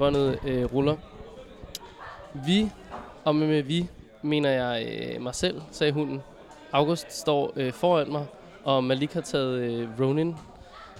Båndet 0.00 0.38
øh, 0.44 0.74
ruller. 0.74 0.96
Vi, 2.34 2.70
og 3.24 3.36
med, 3.36 3.46
med 3.46 3.62
vi, 3.62 3.88
mener 4.22 4.50
jeg 4.50 4.86
øh, 5.14 5.22
mig 5.22 5.34
selv, 5.34 5.62
sagde 5.70 5.92
hunden. 5.92 6.22
August 6.72 7.12
står 7.12 7.52
øh, 7.56 7.72
foran 7.72 8.10
mig, 8.10 8.26
og 8.64 8.84
Malik 8.84 9.12
har 9.12 9.20
taget 9.20 9.58
øh, 9.60 9.88
Ronin 10.00 10.36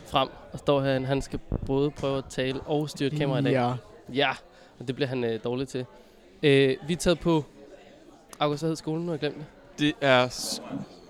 frem, 0.07 0.29
og 0.53 0.59
står 0.59 0.81
her, 0.81 1.07
han 1.07 1.23
skal 1.23 1.41
både 1.67 1.91
prøve 1.91 2.19
at 2.19 2.25
tale 2.29 2.61
og 2.61 2.91
styre 2.91 3.07
et 3.13 3.19
kamera 3.19 3.39
i 3.39 3.43
dag. 3.43 3.53
Ja. 3.53 3.73
Ja, 4.15 4.31
og 4.79 4.89
det 4.89 4.95
bliver 4.95 5.09
han 5.09 5.25
øh, 5.25 5.41
dårlig 5.45 5.69
til. 5.69 5.87
Øh, 6.43 6.77
vi 6.87 6.93
er 6.93 6.97
taget 6.97 7.21
på... 7.21 7.45
August, 8.39 8.63
hvad 8.63 8.71
hed 8.71 8.77
skolen? 8.77 9.01
Nu 9.01 9.07
har 9.07 9.13
jeg 9.13 9.21
glemt 9.21 9.37
det. 9.37 9.45
Det 9.79 9.95
er 10.01 10.29
S- 10.29 10.63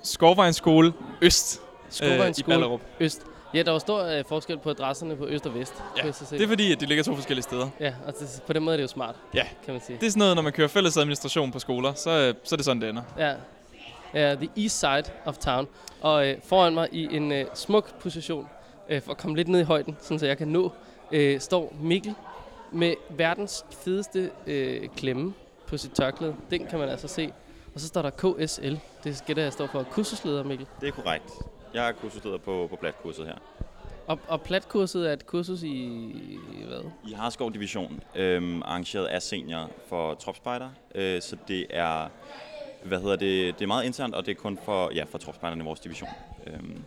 Skovvejens 0.03 0.57
Skole 0.57 0.93
Øst 1.23 1.61
Skovvejens 1.89 2.23
øh, 2.25 2.31
i 2.31 2.35
skole, 2.35 2.55
Ballerup. 2.55 2.81
Øst. 3.01 3.23
Ja, 3.55 3.63
der 3.63 3.71
var 3.73 3.79
stor 3.79 4.03
øh, 4.05 4.25
forskel 4.29 4.59
på 4.59 4.71
adresserne 4.71 5.17
på 5.17 5.27
Øst 5.27 5.47
og 5.47 5.55
Vest. 5.55 5.75
Ja, 5.97 6.01
kunne 6.01 6.07
jeg 6.07 6.15
så 6.15 6.27
se. 6.27 6.37
Det 6.39 6.45
er 6.45 6.49
fordi, 6.49 6.73
at 6.73 6.81
de 6.81 6.87
ligger 6.87 7.05
to 7.05 7.15
forskellige 7.15 7.43
steder. 7.43 7.69
Ja, 7.81 7.95
og 8.07 8.15
det, 8.19 8.43
på 8.47 8.53
den 8.53 8.63
måde 8.63 8.75
er 8.75 8.77
det 8.77 8.83
jo 8.83 8.89
smart, 8.89 9.15
Ja. 9.35 9.47
kan 9.65 9.75
man 9.75 9.81
sige. 9.87 9.99
Det 10.01 10.07
er 10.07 10.11
sådan 10.11 10.19
noget, 10.19 10.35
når 10.37 10.43
man 10.43 10.53
kører 10.53 10.69
fælles 10.69 10.97
administration 10.97 11.53
på 11.53 11.59
skoler, 11.59 11.95
så, 11.95 12.11
øh, 12.11 12.35
så 12.45 12.55
er 12.55 12.57
det 12.57 12.65
sådan, 12.65 12.83
det 12.83 12.89
ender. 12.89 13.03
Ja. 13.19 13.35
ja, 14.15 14.35
the 14.35 14.49
east 14.57 14.79
side 14.81 15.05
of 15.25 15.37
town. 15.39 15.67
Og 16.01 16.29
øh, 16.29 16.37
foran 16.45 16.75
mig 16.75 16.89
i 16.93 17.17
en 17.17 17.33
øh, 17.33 17.45
smuk 17.55 17.99
position, 18.01 18.49
øh, 18.89 19.03
for 19.03 19.11
at 19.11 19.19
komme 19.19 19.37
lidt 19.37 19.49
ned 19.49 19.61
i 19.61 19.65
højden, 19.65 19.97
sådan 20.01 20.19
så 20.19 20.27
jeg 20.27 20.39
kan 20.39 20.49
nå, 20.49 20.73
øh, 21.13 21.41
står 21.41 21.75
Mikkel 21.81 22.15
med 22.73 22.95
verdens 23.11 23.65
fedeste 23.85 24.31
øh, 24.47 24.89
klemme 24.97 25.35
på 25.67 25.77
sit 25.77 25.91
tørklæde. 25.93 26.35
Den 26.51 26.67
kan 26.67 26.79
man 26.79 26.89
altså 26.89 27.09
se. 27.09 27.33
Og 27.75 27.81
så 27.81 27.87
står 27.87 28.03
der 28.03 28.11
KSL. 28.11 28.75
Det 29.05 29.23
gætter 29.27 29.43
jeg 29.43 29.53
står 29.53 29.67
for 29.67 29.83
kursusleder, 29.83 30.45
Mikkel. 30.45 30.67
Det 30.81 30.89
er 30.89 30.93
korrekt. 30.93 31.25
Jeg 31.75 31.89
er 31.89 31.93
kursusleder 31.93 32.39
på, 32.39 32.67
på 32.71 32.77
platkurset 32.77 33.27
her. 33.27 33.35
Og, 34.07 34.19
og 34.29 34.43
platkurset 34.43 35.09
er 35.09 35.13
et 35.13 35.27
kursus 35.27 35.63
i 35.63 36.39
hvad? 36.67 36.91
I 37.09 37.13
Harskov 37.13 37.53
Division, 37.53 38.03
øhm, 38.15 38.63
arrangeret 38.63 39.07
af 39.07 39.23
senior 39.23 39.71
for 39.89 40.15
tropspejder, 40.15 40.69
øh, 40.95 41.23
så 41.23 41.37
det 41.49 41.67
er, 41.71 42.09
hvad 42.85 43.01
hedder 43.01 43.17
det, 43.17 43.55
det 43.55 43.63
er 43.63 43.67
meget 43.67 43.85
internt, 43.85 44.15
og 44.15 44.27
det 44.27 44.31
er 44.31 44.41
kun 44.41 44.59
for, 44.65 44.91
ja, 44.95 45.05
for 45.05 45.19
tropspejderne 45.19 45.63
i 45.63 45.65
vores 45.65 45.81
division. 45.81 46.11
Øhm, 46.47 46.85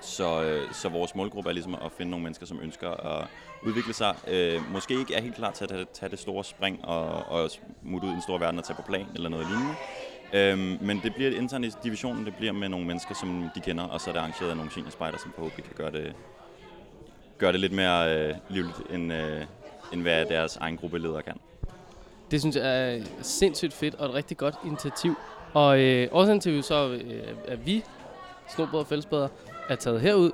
så, 0.00 0.42
øh, 0.42 0.72
så 0.72 0.88
vores 0.88 1.14
målgruppe 1.14 1.50
er 1.50 1.54
ligesom 1.54 1.74
at 1.74 1.92
finde 1.96 2.10
nogle 2.10 2.22
mennesker, 2.22 2.46
som 2.46 2.60
ønsker 2.62 2.90
at 2.90 3.26
udvikle 3.62 3.94
sig. 3.94 4.14
Øh, 4.28 4.72
måske 4.72 4.98
ikke 4.98 5.14
er 5.14 5.20
helt 5.20 5.34
klar 5.34 5.50
til 5.50 5.64
at 5.64 5.70
tage, 5.70 5.86
tage 5.92 6.10
det 6.10 6.18
store 6.18 6.44
spring 6.44 6.84
og, 6.84 7.08
og 7.08 7.50
smutte 7.50 8.06
ud 8.06 8.12
i 8.12 8.14
en 8.14 8.22
stor 8.22 8.38
verden 8.38 8.58
og 8.58 8.64
tage 8.64 8.76
på 8.76 8.82
plan 8.82 9.06
eller 9.14 9.28
noget 9.28 9.46
lignende. 9.46 9.74
Øhm, 10.32 10.78
men 10.80 11.00
det 11.02 11.14
bliver 11.14 11.30
internt 11.40 11.66
i 11.66 11.70
divisionen, 11.84 12.24
det 12.24 12.34
bliver 12.34 12.52
med 12.52 12.68
nogle 12.68 12.86
mennesker, 12.86 13.14
som 13.14 13.48
de 13.54 13.60
kender, 13.60 13.84
og 13.84 14.00
så 14.00 14.10
er 14.10 14.12
det 14.12 14.20
arrangeret 14.20 14.50
af 14.50 14.56
nogle 14.56 14.72
seniorspejder, 14.72 15.18
som 15.18 15.32
forhåbentlig 15.34 15.64
kan 15.64 15.74
gøre 15.76 15.92
det, 15.92 16.14
gøre 17.38 17.52
det 17.52 17.60
lidt 17.60 17.72
mere 17.72 18.18
øh, 18.18 18.34
livligt, 18.48 18.82
end, 18.90 19.12
øh, 19.12 19.42
end 19.92 20.02
hvad 20.02 20.26
deres 20.26 20.56
egen 20.56 20.76
gruppeleder 20.76 21.20
kan. 21.20 21.34
Det 22.30 22.40
synes 22.40 22.56
jeg 22.56 22.94
er 22.94 23.02
sindssygt 23.22 23.72
fedt 23.72 23.94
og 23.94 24.06
et 24.06 24.14
rigtig 24.14 24.36
godt 24.36 24.54
initiativ. 24.64 25.14
Og 25.52 25.80
øh, 25.80 26.08
årsagen 26.12 26.40
til, 26.40 26.50
at 26.50 26.56
vi 26.56 26.62
så 26.62 26.88
øh, 26.88 27.22
at 27.48 27.66
vi, 27.66 27.84
Snobrød 28.48 28.80
og 28.80 28.86
Fællesbæder, 28.86 29.28
er 29.68 29.76
taget 29.76 30.00
herud, 30.00 30.30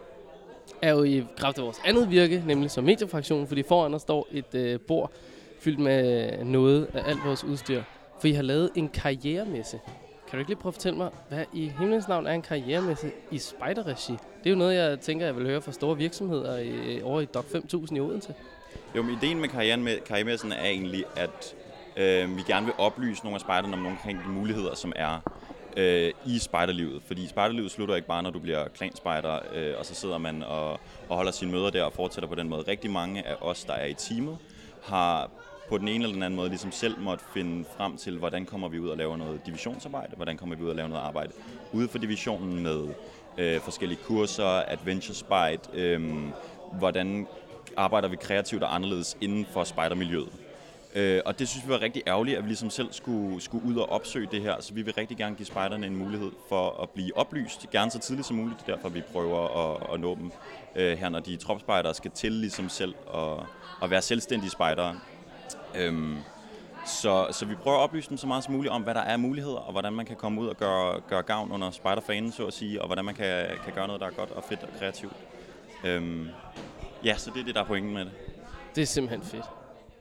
er 0.82 0.90
jo 0.90 1.02
i 1.02 1.26
kraft 1.36 1.58
af 1.58 1.64
vores 1.64 1.80
andet 1.84 2.10
virke, 2.10 2.42
nemlig 2.46 2.70
som 2.70 2.84
mediefraktion, 2.84 3.46
fordi 3.46 3.62
foran 3.62 3.94
os 3.94 4.02
står 4.02 4.28
et 4.30 4.54
øh, 4.54 4.80
bord 4.80 5.12
fyldt 5.60 5.78
med 5.78 6.44
noget 6.44 6.86
af 6.94 7.10
alt 7.10 7.18
vores 7.24 7.44
udstyr. 7.44 7.82
For 8.22 8.28
I 8.28 8.32
har 8.32 8.42
lavet 8.42 8.70
en 8.74 8.88
karrieremesse. 8.88 9.80
Kan 10.28 10.32
du 10.32 10.38
ikke 10.38 10.50
lige 10.50 10.58
prøve 10.58 10.70
at 10.70 10.74
fortælle 10.74 10.98
mig, 10.98 11.10
hvad 11.28 11.44
i 11.52 11.72
himlens 11.78 12.08
navn 12.08 12.26
er 12.26 12.32
en 12.32 12.42
karrieremesse 12.42 13.10
i 13.30 13.38
spejderregi? 13.38 14.12
Det 14.12 14.46
er 14.46 14.50
jo 14.50 14.56
noget, 14.56 14.76
jeg 14.76 15.00
tænker, 15.00 15.26
jeg 15.26 15.36
vil 15.36 15.46
høre 15.46 15.62
fra 15.62 15.72
store 15.72 15.96
virksomheder 15.96 16.58
i, 16.58 17.02
over 17.02 17.20
i 17.20 17.24
Doc 17.24 17.44
5000 17.44 17.96
i 17.96 18.00
Odense. 18.00 18.34
Jo, 18.96 19.02
men 19.02 19.18
ideen 19.22 19.40
med 19.40 19.48
karrieren 19.48 19.84
med 19.84 20.00
karrieremessen 20.00 20.52
er 20.52 20.64
egentlig, 20.64 21.04
at 21.16 21.54
øh, 21.96 22.36
vi 22.36 22.42
gerne 22.42 22.66
vil 22.66 22.74
oplyse 22.78 23.22
nogle 23.24 23.34
af 23.34 23.40
spejderne 23.40 23.74
om 23.74 23.82
nogle 23.82 23.98
af 24.04 24.14
de 24.14 24.30
muligheder, 24.30 24.74
som 24.74 24.92
er 24.96 25.20
øh, 25.76 26.12
i 26.26 26.38
spejderlivet. 26.38 27.02
Fordi 27.06 27.28
spejderlivet 27.28 27.70
slutter 27.70 27.94
ikke 27.94 28.08
bare, 28.08 28.22
når 28.22 28.30
du 28.30 28.38
bliver 28.38 28.68
klanspejder, 28.68 29.38
øh, 29.54 29.74
og 29.78 29.86
så 29.86 29.94
sidder 29.94 30.18
man 30.18 30.42
og, 30.42 30.70
og 31.08 31.16
holder 31.16 31.32
sine 31.32 31.52
møder 31.52 31.70
der 31.70 31.84
og 31.84 31.92
fortsætter 31.92 32.28
på 32.28 32.34
den 32.34 32.48
måde. 32.48 32.62
Rigtig 32.68 32.90
mange 32.90 33.26
af 33.26 33.34
os, 33.40 33.64
der 33.64 33.74
er 33.74 33.86
i 33.86 33.94
teamet, 33.94 34.38
har 34.82 35.30
på 35.68 35.78
den 35.78 35.88
ene 35.88 36.04
eller 36.04 36.14
den 36.14 36.22
anden 36.22 36.36
måde 36.36 36.48
ligesom 36.48 36.72
selv 36.72 37.00
måtte 37.00 37.24
finde 37.34 37.64
frem 37.76 37.96
til, 37.96 38.18
hvordan 38.18 38.46
kommer 38.46 38.68
vi 38.68 38.78
ud 38.78 38.88
og 38.88 38.96
laver 38.96 39.16
noget 39.16 39.46
divisionsarbejde, 39.46 40.16
hvordan 40.16 40.36
kommer 40.36 40.56
vi 40.56 40.62
ud 40.62 40.68
og 40.68 40.76
lave 40.76 40.88
noget 40.88 41.02
arbejde 41.02 41.32
ude 41.72 41.88
for 41.88 41.98
divisionen 41.98 42.62
med 42.62 42.88
øh, 43.38 43.60
forskellige 43.60 43.98
kurser, 44.04 44.62
adventure 44.68 45.14
spejde, 45.14 45.60
øh, 45.74 46.02
hvordan 46.78 47.26
arbejder 47.76 48.08
vi 48.08 48.16
kreativt 48.16 48.62
og 48.62 48.74
anderledes 48.74 49.16
inden 49.20 49.46
for 49.52 49.64
spejdermiljøet. 49.64 50.28
Øh, 50.94 51.20
og 51.26 51.38
det 51.38 51.48
synes 51.48 51.66
vi 51.66 51.72
var 51.72 51.82
rigtig 51.82 52.02
ærgerligt, 52.06 52.38
at 52.38 52.44
vi 52.44 52.48
ligesom 52.48 52.70
selv 52.70 52.92
skulle, 52.92 53.40
skulle 53.40 53.66
ud 53.66 53.76
og 53.76 53.90
opsøge 53.90 54.28
det 54.30 54.42
her, 54.42 54.60
så 54.60 54.74
vi 54.74 54.82
vil 54.82 54.94
rigtig 54.94 55.16
gerne 55.16 55.36
give 55.36 55.46
spejderne 55.46 55.86
en 55.86 55.96
mulighed 55.96 56.30
for 56.48 56.82
at 56.82 56.90
blive 56.90 57.16
oplyst, 57.16 57.70
gerne 57.70 57.90
så 57.90 57.98
tidligt 57.98 58.26
som 58.26 58.36
muligt, 58.36 58.60
det 58.60 58.72
er 58.72 58.76
derfor 58.76 58.88
vi 58.88 59.02
prøver 59.12 59.72
at, 59.72 59.94
at 59.94 60.00
nå 60.00 60.14
dem 60.14 60.32
øh, 60.76 60.98
her, 60.98 61.08
når 61.08 61.20
de 61.20 61.36
tropspejdere 61.36 61.94
skal 61.94 62.10
til 62.10 62.32
ligesom 62.32 62.68
selv 62.68 62.94
at, 63.14 63.46
at 63.82 63.90
være 63.90 64.02
selvstændige 64.02 64.50
spejdere. 64.50 64.96
Øhm, 65.74 66.16
så, 66.86 67.26
så 67.30 67.44
vi 67.46 67.54
prøver 67.54 67.78
at 67.78 67.82
oplyse 67.82 68.08
dem 68.10 68.16
så 68.16 68.26
meget 68.26 68.44
som 68.44 68.54
muligt 68.54 68.72
om, 68.72 68.82
hvad 68.82 68.94
der 68.94 69.00
er 69.00 69.16
muligheder, 69.16 69.56
og 69.56 69.72
hvordan 69.72 69.92
man 69.92 70.06
kan 70.06 70.16
komme 70.16 70.40
ud 70.40 70.46
og 70.46 70.56
gøre, 70.56 71.00
gøre 71.08 71.22
gavn 71.22 71.52
under 71.52 71.70
spejderfanen, 71.70 72.32
så 72.32 72.46
at 72.46 72.52
sige, 72.52 72.80
og 72.80 72.86
hvordan 72.86 73.04
man 73.04 73.14
kan, 73.14 73.46
kan 73.64 73.72
gøre 73.74 73.86
noget, 73.86 74.00
der 74.00 74.06
er 74.06 74.10
godt 74.10 74.30
og 74.30 74.44
fedt 74.44 74.62
og 74.62 74.68
kreativt. 74.78 75.12
Øhm, 75.84 76.28
ja, 77.04 77.16
så 77.16 77.30
det 77.34 77.40
er 77.40 77.44
det, 77.44 77.54
der 77.54 77.60
er 77.60 77.66
pointen 77.66 77.94
med 77.94 78.04
det. 78.04 78.12
Det 78.74 78.82
er 78.82 78.86
simpelthen 78.86 79.22
fedt. 79.22 79.44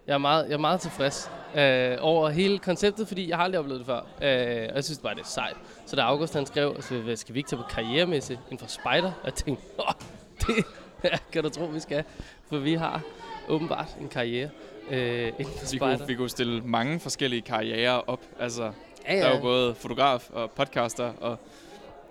Jeg 0.08 0.14
er 0.14 0.18
meget, 0.18 0.46
jeg 0.46 0.54
er 0.54 0.58
meget 0.58 0.82
tilfreds 0.82 1.32
øh, 1.56 1.98
over 2.02 2.30
hele 2.30 2.60
konceptet, 2.60 3.08
fordi 3.08 3.30
jeg 3.30 3.38
har 3.38 3.44
aldrig 3.44 3.60
oplevet 3.60 3.80
det 3.80 3.86
før. 3.86 4.00
Øh, 4.00 4.68
og 4.70 4.76
jeg 4.76 4.84
synes 4.84 5.00
bare, 5.00 5.16
det 5.16 5.22
er 5.22 5.26
sejt. 5.26 5.58
Så 5.86 5.96
da 5.96 6.02
August 6.02 6.34
han 6.34 6.46
skrev, 6.46 6.74
altså, 6.76 6.98
hvad 6.98 7.16
skal 7.16 7.36
vi 7.36 7.40
ikke 7.40 7.50
tage 7.50 7.62
på 7.62 7.68
karrieremesse 7.70 8.34
inden 8.34 8.58
for 8.58 8.68
spider? 8.68 9.12
Og 9.22 9.26
jeg 9.26 9.34
tænkte, 9.34 9.64
Åh, 9.80 9.94
det 10.48 10.66
ja, 11.04 11.18
kan 11.32 11.44
du 11.44 11.50
tro, 11.50 11.66
vi 11.66 11.80
skal. 11.80 12.04
For 12.50 12.58
vi 12.58 12.74
har 12.74 13.02
åbenbart 13.50 13.96
en 14.02 14.10
karriere 14.10 14.50
øh, 14.90 15.28
inden 15.28 15.46
for 15.46 15.62
Vi 15.62 15.68
spider. 15.68 15.98
kunne, 15.98 16.08
vi 16.08 16.16
kunne 16.16 16.30
stille 16.30 16.62
mange 16.62 17.00
forskellige 17.00 17.42
karrierer 17.42 18.10
op. 18.10 18.20
Altså, 18.40 18.72
ja, 19.08 19.16
der 19.16 19.26
er 19.26 19.36
jo 19.36 19.42
både 19.42 19.76
fotograf 19.76 20.30
og 20.34 20.52
podcaster 20.52 21.14
og 21.22 21.38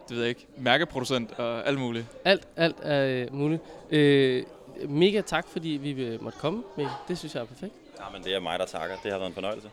det 0.09 0.17
ved 0.17 0.25
jeg 0.25 0.29
ikke, 0.29 0.47
mærkeproducent 0.59 1.33
og 1.39 1.69
alt 1.69 1.79
muligt. 1.79 2.07
Alt, 2.25 2.49
alt 2.57 2.77
er 2.83 3.07
øh, 3.07 3.35
muligt. 3.35 3.63
Øh, 3.91 4.45
mega 4.89 5.21
tak, 5.21 5.49
fordi 5.49 5.69
vi 5.69 5.91
øh, 6.05 6.23
måtte 6.25 6.39
komme. 6.39 6.63
Mikkel. 6.77 6.95
Det 7.09 7.19
synes 7.19 7.35
jeg 7.35 7.41
er 7.41 7.47
perfekt. 7.47 7.73
Ja, 7.99 8.05
men 8.13 8.25
det 8.25 8.35
er 8.35 8.41
mig, 8.41 8.59
der 8.59 8.67
takker. 8.67 8.97
Det 9.03 9.13
har 9.13 9.19
været 9.19 9.29
en 9.29 9.35
fornøjelse. 9.35 9.71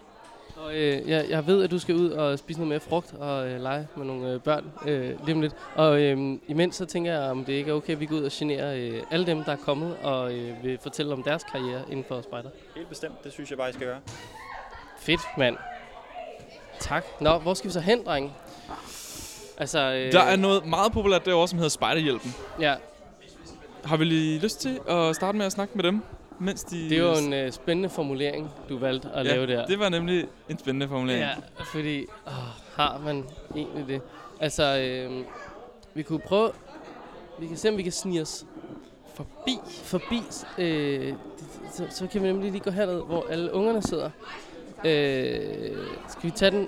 Og 0.63 0.75
øh, 0.75 1.09
jeg, 1.09 1.25
jeg 1.29 1.47
ved, 1.47 1.63
at 1.63 1.71
du 1.71 1.79
skal 1.79 1.95
ud 1.95 2.09
og 2.09 2.39
spise 2.39 2.59
noget 2.59 2.69
mere 2.69 2.79
frugt 2.79 3.13
og 3.19 3.49
øh, 3.49 3.61
lege 3.61 3.87
med 3.97 4.05
nogle 4.05 4.31
øh, 4.31 4.39
børn 4.39 4.71
øh, 4.87 5.25
lige 5.25 5.35
om 5.35 5.41
lidt. 5.41 5.53
Og 5.75 6.01
øh, 6.01 6.37
imens 6.47 6.75
så 6.75 6.85
tænker 6.85 7.13
jeg, 7.13 7.21
om 7.31 7.45
det 7.45 7.53
ikke 7.53 7.71
er 7.71 7.75
okay, 7.75 7.93
at 7.93 7.99
vi 7.99 8.05
går 8.05 8.15
ud 8.15 8.23
og 8.23 8.31
generer 8.33 8.73
øh, 8.75 9.03
alle 9.11 9.25
dem, 9.25 9.43
der 9.43 9.51
er 9.51 9.55
kommet 9.55 9.97
og 10.03 10.33
øh, 10.33 10.63
vil 10.63 10.79
fortælle 10.81 11.13
om 11.13 11.23
deres 11.23 11.43
karriere 11.43 11.81
inden 11.91 12.05
for 12.07 12.21
spejder. 12.21 12.49
Helt 12.75 12.89
bestemt. 12.89 13.23
Det 13.23 13.31
synes 13.33 13.49
jeg 13.49 13.57
bare, 13.57 13.69
I 13.69 13.73
skal 13.73 13.87
gøre. 13.87 13.99
Fedt, 14.99 15.21
mand. 15.37 15.57
Tak. 16.79 17.05
Nå, 17.21 17.37
hvor 17.37 17.53
skal 17.53 17.67
vi 17.67 17.73
så 17.73 17.79
hen, 17.79 18.05
drenge? 18.05 18.33
Altså, 19.57 19.79
øh, 19.79 20.11
Der 20.11 20.21
er 20.21 20.35
noget 20.35 20.65
meget 20.65 20.91
populært 20.91 21.25
derovre, 21.25 21.47
som 21.47 21.57
hedder 21.57 21.69
Spejderhjælpen. 21.69 22.35
Ja, 22.59 22.75
Har 23.83 23.97
vi 23.97 24.05
lige 24.05 24.39
lyst 24.39 24.61
til 24.61 24.79
at 24.89 25.15
starte 25.15 25.37
med 25.37 25.45
at 25.45 25.51
snakke 25.51 25.73
med 25.75 25.83
dem? 25.83 26.01
Mens 26.39 26.63
de... 26.63 26.89
det 26.89 26.97
er 26.97 27.01
jo 27.01 27.13
en 27.25 27.33
øh, 27.33 27.51
spændende 27.51 27.89
formulering, 27.89 28.51
du 28.69 28.77
valgte 28.77 29.09
at 29.09 29.25
ja, 29.25 29.31
lave 29.31 29.47
der. 29.47 29.65
det 29.65 29.79
var 29.79 29.89
nemlig 29.89 30.27
en 30.49 30.59
spændende 30.59 30.87
formulering. 30.87 31.21
Ja, 31.21 31.33
fordi 31.63 32.05
åh, 32.27 32.33
har 32.75 32.97
man 33.05 33.25
egentlig 33.55 33.87
det? 33.87 34.01
Altså, 34.39 34.77
øh, 34.77 35.23
vi 35.93 36.03
kunne 36.03 36.19
prøve... 36.19 36.51
Vi 37.39 37.47
kan 37.47 37.57
se, 37.57 37.69
om 37.69 37.77
vi 37.77 37.83
kan 37.83 37.91
snige 37.91 38.21
os 38.21 38.45
forbi. 39.15 39.57
Forbi. 39.83 40.21
Øh, 40.57 40.65
det- 41.07 41.15
så, 41.73 41.85
så 41.89 42.07
kan 42.07 42.21
vi 42.23 42.27
nemlig 42.27 42.51
lige 42.51 42.61
gå 42.63 42.69
herned, 42.71 43.01
hvor 43.03 43.25
alle 43.29 43.53
ungerne 43.53 43.81
sidder. 43.81 44.09
Øh, 44.85 45.77
skal 46.07 46.23
vi 46.23 46.29
tage 46.31 46.51
den, 46.51 46.67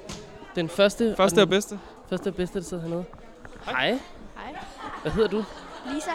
den 0.56 0.70
første? 0.70 1.14
Første 1.18 1.36
og 1.38 1.40
den, 1.42 1.50
bedste. 1.50 1.80
Første 2.10 2.28
og 2.28 2.36
bedste, 2.36 2.60
der 2.60 2.66
sidder 2.66 2.84
hernede. 2.84 3.04
Hej. 3.66 3.90
Hej. 3.90 4.00
Hvad 5.02 5.12
hedder 5.12 5.30
du? 5.30 5.44
Lisa. 5.94 6.12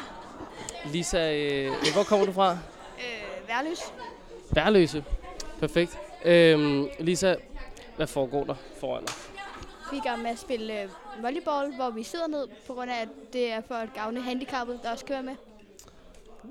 Lisa, 0.93 1.35
øh, 1.37 1.73
hvor 1.95 2.03
kommer 2.03 2.27
du 2.27 2.33
fra? 2.33 2.59
Værløs. 3.49 3.81
Værløse. 4.50 5.05
Perfekt. 5.61 5.99
Øh, 6.25 6.85
Lisa, 7.00 7.35
hvad 7.96 8.06
foregår 8.06 8.44
der 8.44 8.55
foran 8.81 9.05
dig? 9.05 9.14
Vi 9.91 9.96
er 9.96 10.02
i 10.02 10.08
gang 10.08 10.23
med 10.23 10.31
at 10.31 10.38
spille 10.38 10.82
øh, 10.82 10.88
volleyball, 11.23 11.75
hvor 11.76 11.91
vi 11.91 12.02
sidder 12.02 12.26
ned, 12.26 12.46
på 12.67 12.73
grund 12.75 12.91
af, 12.91 13.02
at 13.02 13.08
det 13.32 13.52
er 13.52 13.61
for 13.69 13.75
at 13.75 13.88
gavne 13.94 14.20
handicappede, 14.20 14.81
der 14.82 14.91
også 14.93 15.05
kan 15.05 15.14
være 15.14 15.23
med. 15.23 15.35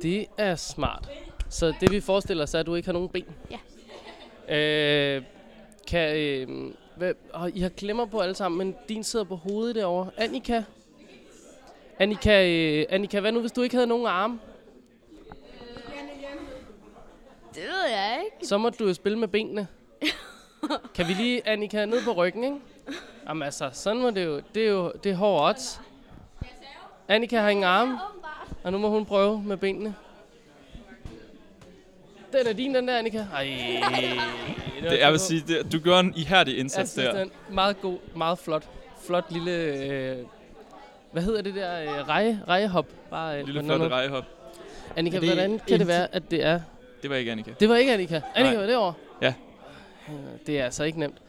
Det 0.01 0.27
er 0.37 0.55
smart. 0.55 1.09
Så 1.49 1.73
det 1.79 1.91
vi 1.91 2.01
forestiller 2.01 2.43
os 2.43 2.53
er, 2.53 2.59
at 2.59 2.65
du 2.65 2.75
ikke 2.75 2.87
har 2.87 2.93
nogen 2.93 3.09
ben? 3.09 3.25
Ja. 3.51 3.59
Øh, 4.55 5.23
kan, 5.87 6.17
øh, 6.17 6.73
hvad, 6.95 7.13
og 7.33 7.51
I 7.51 7.59
har 7.59 7.69
klemmer 7.69 8.05
på 8.05 8.19
alle 8.19 8.35
sammen, 8.35 8.57
men 8.57 8.75
din 8.89 9.03
sidder 9.03 9.25
på 9.25 9.35
hovedet 9.35 9.75
derovre. 9.75 10.09
Annika? 10.17 10.63
Annika, 11.99 12.49
øh, 12.49 12.85
Annika, 12.89 13.19
hvad 13.19 13.31
nu 13.31 13.39
hvis 13.39 13.51
du 13.51 13.61
ikke 13.61 13.75
havde 13.75 13.87
nogen 13.87 14.07
arme? 14.07 14.39
Det 17.55 17.63
ved 17.63 17.89
ikke? 18.25 18.47
Så 18.47 18.57
må 18.57 18.69
du 18.69 18.87
jo 18.87 18.93
spille 18.93 19.19
med 19.19 19.27
benene. 19.27 19.67
kan 20.95 21.07
vi 21.07 21.13
lige, 21.13 21.47
Annika, 21.47 21.85
ned 21.85 22.03
på 22.03 22.11
ryggen, 22.11 22.43
ikke? 22.43 22.57
Jamen 23.27 23.43
altså, 23.43 23.69
sådan 23.73 24.01
må 24.01 24.09
det 24.09 24.25
jo. 24.25 24.41
Det 24.55 24.63
er 24.63 24.69
jo 24.69 24.91
det 25.03 25.11
er 25.11 25.15
hårde 25.15 25.49
odds. 25.49 25.81
Annika 27.07 27.39
har 27.39 27.49
ingen 27.49 27.63
arme, 27.63 27.99
og 28.63 28.71
nu 28.71 28.77
må 28.77 28.89
hun 28.89 29.05
prøve 29.05 29.43
med 29.43 29.57
benene. 29.57 29.95
Den 32.33 32.47
er 32.47 32.53
din, 32.53 32.75
den 32.75 32.87
der, 32.87 32.97
Annika. 32.97 33.25
Ej. 33.33 33.47
Det, 34.81 34.99
jeg 34.99 35.11
vil 35.11 35.19
sige, 35.19 35.43
det, 35.47 35.71
du 35.71 35.79
gør 35.79 35.99
en 35.99 36.13
ihærdig 36.15 36.51
jeg 36.51 36.59
indsats 36.59 36.91
synes, 36.91 37.07
der. 37.07 37.19
den 37.19 37.31
er 37.49 37.53
meget 37.53 37.81
god, 37.81 37.97
meget 38.15 38.39
flot. 38.39 38.69
Flot 39.05 39.31
lille... 39.31 39.51
Øh, 39.51 40.17
hvad 41.11 41.23
hedder 41.23 41.41
det 41.41 41.55
der? 41.55 41.81
Øh, 41.81 42.07
reje, 42.09 42.43
rejehop. 42.47 42.85
Bare, 43.09 43.39
øh, 43.39 43.45
Lille 43.45 43.61
noget. 43.61 43.91
rejehop. 43.91 44.23
Annika, 44.95 45.19
hvordan 45.19 45.59
kan 45.67 45.79
det 45.79 45.87
være, 45.87 46.15
at 46.15 46.31
det 46.31 46.43
er... 46.43 46.59
Det 47.03 47.09
var 47.09 47.15
ikke 47.15 47.31
Annika. 47.31 47.51
Det 47.59 47.69
var 47.69 47.75
ikke 47.75 47.93
Annika. 47.93 48.21
Annika 48.35 48.53
Nej. 48.55 48.61
var 48.61 48.67
derovre? 48.67 48.93
Ja. 49.21 49.33
Øh, 50.09 50.15
Det 50.47 50.59
er 50.59 50.65
altså 50.65 50.83
ikke 50.83 50.99
nemt. 50.99 51.21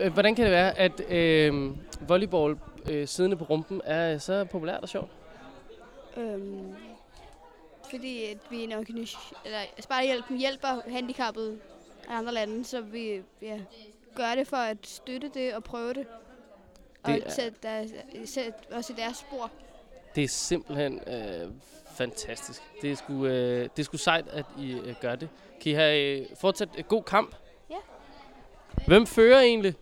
Øh, 0.00 0.12
Hvordan 0.12 0.34
kan 0.34 0.44
det 0.44 0.52
være, 0.52 0.78
at 0.78 1.00
øh, 1.10 1.70
volleyball 2.08 2.56
øh, 2.90 3.08
siddende 3.08 3.36
på 3.36 3.44
rumpen 3.44 3.80
er 3.84 4.18
så 4.18 4.44
populært 4.44 4.80
og 4.82 4.88
sjovt? 4.88 5.10
Øhm, 6.16 6.74
fordi 7.90 8.24
at 8.24 8.38
vi 8.50 8.60
er 8.60 8.64
en 8.64 8.72
organisation, 8.72 9.36
eller 9.44 9.58
Spejderhjælpen 9.80 10.38
hjælper 10.38 10.90
handicappede 10.90 11.58
af 12.08 12.16
andre 12.18 12.32
lande, 12.34 12.64
så 12.64 12.80
vi 12.80 13.22
ja, 13.42 13.58
gør 14.14 14.34
det 14.36 14.46
for 14.48 14.56
at 14.56 14.76
støtte 14.82 15.30
det 15.34 15.54
og 15.54 15.64
prøve 15.64 15.94
det. 15.94 16.06
Og 17.02 17.10
Det 17.12 17.22
er- 17.26 17.30
sætte, 17.30 17.58
der, 17.62 17.84
sætte 18.24 18.52
os 18.72 18.90
i 18.90 18.92
deres 18.92 19.16
spor. 19.16 19.50
Det 20.14 20.24
er 20.24 20.28
simpelthen 20.28 21.00
øh, 21.06 21.50
fantastisk. 21.96 22.62
Det 22.82 22.92
er, 22.92 22.96
sgu, 22.96 23.26
øh, 23.26 23.62
det 23.62 23.78
er 23.78 23.82
sgu 23.82 23.96
sejt, 23.96 24.28
at 24.28 24.44
I 24.58 24.72
øh, 24.72 24.94
gør 25.00 25.14
det. 25.14 25.28
Kan 25.62 25.72
I 25.72 25.74
have 25.74 26.20
øh, 26.20 26.26
fortsat 26.40 26.68
en 26.78 26.84
god 26.84 27.02
kamp? 27.02 27.34
Ja. 27.70 27.76
Hvem 28.86 29.06
fører 29.06 29.40
egentlig? 29.40 29.74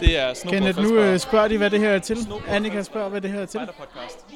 Det 0.00 0.18
er 0.18 0.34
Snowboard 0.34 0.62
Kenneth, 0.62 0.82
nu 0.82 0.98
øh, 0.98 1.18
spørger 1.18 1.48
de, 1.48 1.58
hvad 1.58 1.70
det 1.70 1.80
her 1.80 1.90
er 1.90 1.98
til. 1.98 2.18
Annika 2.48 2.82
spørger, 2.82 3.08
hvad 3.08 3.20
det 3.20 3.30
her 3.30 3.40
er 3.40 3.46
til. 3.46 3.60
podcast. 3.78 4.26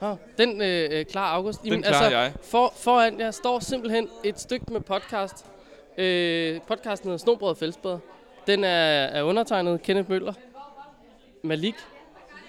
Oh, 0.00 0.16
den 0.38 0.62
øh, 0.62 0.88
øh, 0.92 1.04
klarer 1.04 1.34
August. 1.34 1.62
Den 1.62 1.82
klarer 1.82 2.10
jeg. 2.10 2.32
For, 2.42 2.72
foran 2.76 3.20
jer 3.20 3.30
står 3.30 3.58
simpelthen 3.58 4.08
et 4.24 4.40
stykke 4.40 4.72
med 4.72 4.80
podcast. 4.80 5.46
Øh, 5.98 6.60
podcasten 6.60 7.08
hedder 7.08 7.18
Snobrød 7.18 7.50
og 7.50 7.56
Fællesbad. 7.56 7.98
Den 8.46 8.64
er, 8.64 9.04
er 9.04 9.22
undertegnet 9.22 9.82
Kenneth 9.82 10.10
Møller, 10.10 10.32
Malik 11.44 11.74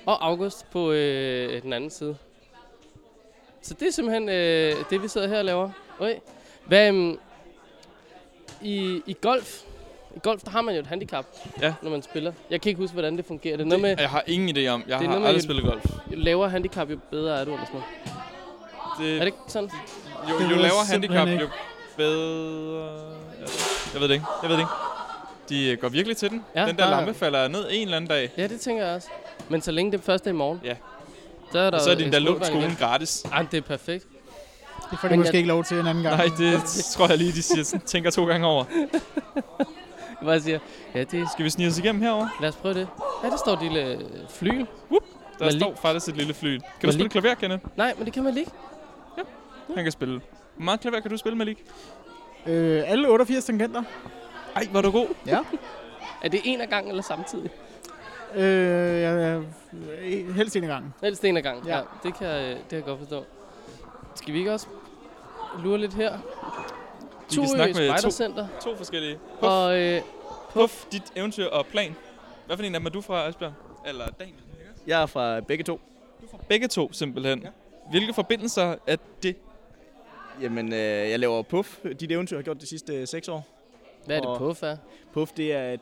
og 0.05 0.25
August 0.27 0.69
på 0.71 0.91
øh, 0.91 1.61
den 1.61 1.73
anden 1.73 1.89
side. 1.89 2.17
Så 3.61 3.73
det 3.73 3.87
er 3.87 3.91
simpelthen 3.91 4.29
øh, 4.29 4.75
det, 4.89 5.03
vi 5.03 5.07
sidder 5.07 5.27
her 5.27 5.37
og 5.39 5.45
laver. 5.45 5.69
Okay. 5.99 6.15
Hvad, 6.65 6.89
um, 6.89 7.19
i, 8.61 9.01
I 9.05 9.15
golf, 9.21 9.61
i 10.15 10.19
golf, 10.23 10.41
der 10.43 10.51
har 10.51 10.61
man 10.61 10.75
jo 10.75 10.81
et 10.81 10.87
handicap, 10.87 11.25
Ja. 11.61 11.73
når 11.81 11.89
man 11.91 12.01
spiller. 12.01 12.33
Jeg 12.49 12.61
kan 12.61 12.69
ikke 12.69 12.81
huske, 12.81 12.93
hvordan 12.93 13.17
det 13.17 13.25
fungerer. 13.25 13.57
Det 13.57 13.63
er 13.63 13.67
noget 13.67 13.81
med, 13.81 13.95
Jeg 13.99 14.09
har 14.09 14.23
ingen 14.27 14.57
idé 14.57 14.67
om. 14.69 14.83
Jeg 14.87 14.87
Det 14.87 14.95
har 14.95 15.03
noget 15.03 15.21
med- 15.21 15.27
aldrig 15.27 15.43
spillet 15.43 15.65
golf. 15.65 15.85
jo 16.11 16.15
lavere 16.15 16.49
handicap, 16.49 16.89
jo 16.89 16.99
bedre 17.11 17.39
er 17.41 17.45
du, 17.45 17.51
eller 17.53 17.65
sådan 17.65 17.79
noget. 17.79 17.93
Det, 18.99 19.15
Er 19.15 19.19
det 19.19 19.25
ikke 19.25 19.37
sådan? 19.47 19.69
jo, 20.29 20.39
Det 20.39 20.43
jo 20.51 20.55
lavere 20.55 20.85
handicap, 20.89 21.27
ikke. 21.27 21.41
jo 21.41 21.49
bedre... 21.97 23.09
Jeg 23.93 24.01
ved 24.01 24.07
det 24.07 24.13
ikke. 24.13 24.25
Jeg 24.41 24.49
ved 24.49 24.57
det 24.57 24.61
ikke. 24.63 24.71
De 25.49 25.71
øh, 25.71 25.77
går 25.77 25.89
virkelig 25.89 26.17
til 26.17 26.29
den. 26.29 26.45
Ja, 26.55 26.65
den 26.67 26.77
der 26.77 26.83
der- 26.83 26.89
lampe 26.89 27.13
falder 27.13 27.47
ned 27.47 27.65
en 27.71 27.81
eller 27.81 27.95
anden 27.97 28.09
dag. 28.09 28.31
Ja, 28.37 28.47
det 28.47 28.61
tænker 28.61 28.85
jeg 28.85 28.95
også. 28.95 29.07
Men 29.49 29.61
så 29.61 29.71
længe 29.71 29.91
det 29.91 30.01
første 30.01 30.29
er 30.29 30.33
i 30.33 30.37
morgen. 30.37 30.61
Ja. 30.63 30.75
Så 31.51 31.59
er 31.59 31.69
der 31.69 31.77
Og 31.77 31.83
så 31.83 31.91
er 31.91 31.95
de 31.95 32.03
endda 32.03 32.19
skolegang 32.19 32.45
skolen 32.45 32.75
gratis. 32.79 33.23
Ej, 33.31 33.45
det 33.51 33.57
er 33.57 33.61
perfekt. 33.61 34.07
Det 34.91 34.99
får 34.99 35.07
de 35.07 35.11
Men 35.11 35.19
måske 35.19 35.27
jeg- 35.33 35.37
ikke 35.37 35.47
lov 35.47 35.63
til 35.63 35.77
en 35.79 35.87
anden 35.87 36.03
gang. 36.03 36.17
Nej, 36.17 36.25
det 36.37 36.63
tror 36.93 37.07
jeg 37.07 37.17
lige, 37.17 37.31
de 37.31 37.41
siger, 37.41 37.63
sådan, 37.63 37.85
tænker 37.85 38.11
to 38.11 38.25
gange 38.25 38.47
over. 38.47 38.63
Hvor 40.21 40.31
jeg 40.31 40.41
siger, 40.41 40.59
ja, 40.95 41.03
det, 41.03 41.27
Skal 41.31 41.45
vi 41.45 41.49
snige 41.49 41.67
os 41.69 41.77
igennem 41.77 42.01
herover? 42.01 42.27
lad 42.41 42.49
os 42.49 42.55
prøve 42.55 42.73
det. 42.73 42.87
Ja, 43.23 43.29
der 43.29 43.37
står 43.37 43.53
et 43.53 43.61
lille 43.61 43.85
øh, 43.93 43.99
flyl. 44.29 44.59
Der 44.59 44.65
Malik. 45.45 45.61
står 45.61 45.75
faktisk 45.81 46.07
et 46.07 46.17
lille 46.17 46.33
fly. 46.33 46.49
Kan 46.49 46.59
du 46.59 46.87
Malik. 46.87 46.93
spille 46.93 47.09
klaver, 47.09 47.35
Kenneth? 47.35 47.65
Nej, 47.77 47.93
men 47.97 48.05
det 48.05 48.13
kan 48.13 48.23
man 48.23 48.37
ikke. 48.37 48.51
Han 49.75 49.83
kan 49.83 49.91
spille. 49.91 50.21
Hvor 50.55 50.63
meget 50.63 50.79
klaver 50.79 50.99
kan 50.99 51.11
du 51.11 51.17
spille, 51.17 51.37
Malik? 51.37 51.63
Øh, 52.45 52.83
alle 52.87 53.07
88 53.09 53.45
tangenter. 53.45 53.83
Ej, 54.55 54.67
var 54.71 54.81
du 54.81 54.91
god. 54.91 55.07
Ja. 55.25 55.39
Er 56.23 56.29
det 56.29 56.39
en 56.43 56.61
af 56.61 56.69
gangen 56.69 56.89
eller 56.89 57.03
samtidig? 57.03 57.49
Øh, 58.35 59.01
jeg, 59.01 59.19
jeg, 60.01 60.25
helst 60.35 60.55
en 60.55 60.63
gang. 60.63 60.95
Helst 61.03 61.25
en 61.25 61.37
af 61.37 61.43
gangen. 61.43 61.65
Ja. 61.67 61.71
Ja. 61.71 61.77
ja 61.77 61.83
det, 62.03 62.13
kan, 62.17 62.27
jeg- 62.27 62.55
det 62.55 62.67
kan 62.69 62.77
jeg 62.77 62.85
godt 62.85 62.99
forstå. 62.99 63.25
Skal 64.15 64.33
vi 64.33 64.39
ikke 64.39 64.53
også 64.53 64.67
lure 65.63 65.77
lidt 65.77 65.93
her? 65.93 66.17
Vi 67.29 67.35
kan 67.35 67.47
snakke 67.47 67.73
med 67.77 68.01
to, 68.61 68.69
to 68.71 68.77
forskellige. 68.77 69.15
Puff, 69.15 69.41
Og 69.43 69.79
øh, 69.79 70.01
Puff, 70.53 70.85
dit 70.91 71.03
eventyr 71.15 71.45
og 71.45 71.65
plan. 71.65 71.95
Hvad 72.45 72.57
for 72.57 72.63
en 72.63 72.75
af 72.75 72.79
dem 72.79 72.85
er 72.85 72.89
du 72.89 73.01
fra, 73.01 73.27
Asbjørn? 73.27 73.53
Eller 73.87 74.05
Daniel? 74.19 74.35
Jeg 74.87 75.01
er 75.01 75.05
fra 75.05 75.39
begge 75.39 75.63
to. 75.63 75.79
Begge 76.49 76.67
to, 76.67 76.93
simpelthen. 76.93 77.41
Ja. 77.41 77.47
Hvilke 77.89 78.13
forbindelser 78.13 78.75
er 78.87 78.95
det? 79.23 79.35
Jamen, 80.41 80.73
øh, 80.73 80.79
jeg 81.09 81.19
laver 81.19 81.41
Puff. 81.41 81.77
Dit 81.99 82.11
eventyr 82.11 82.35
har 82.35 82.39
jeg 82.39 82.43
gjort 82.45 82.61
de 82.61 82.67
sidste 82.67 82.95
øh, 82.95 83.07
seks 83.07 83.27
år. 83.27 83.47
hvad 84.05 84.15
er 84.15 84.19
det 84.21 84.29
Og- 84.29 84.37
på 84.37 84.53
for? 84.53 84.77
Puff, 85.13 85.31
det 85.31 85.53
er 85.53 85.71
et 85.73 85.81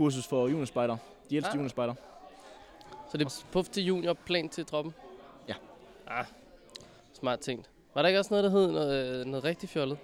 patruljekursus 0.00 0.26
for 0.26 0.48
juniorspejder. 0.48 0.96
De 1.30 1.36
ældste 1.36 1.48
Ah. 1.48 1.52
ah. 1.52 1.56
juniorspejder. 1.56 1.94
Så 3.10 3.18
det 3.18 3.26
er 3.26 3.44
puff 3.52 3.68
til 3.68 3.84
junior, 3.84 4.12
plan 4.12 4.48
til 4.48 4.66
troppen? 4.66 4.94
Ja. 5.48 5.54
Ah, 6.06 6.24
smart 7.12 7.40
tænkt. 7.40 7.70
Var 7.94 8.02
der 8.02 8.08
ikke 8.08 8.18
også 8.18 8.34
noget, 8.34 8.44
der 8.44 8.50
hed 8.50 8.72
noget, 8.72 9.26
noget 9.26 9.44
rigtig 9.44 9.68
fjollet? 9.68 9.98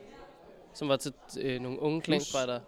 Som 0.74 0.88
var 0.88 0.96
til 0.96 1.14
øh, 1.40 1.60
nogle 1.60 1.80
unge 1.80 2.00
klanspejdere? 2.00 2.60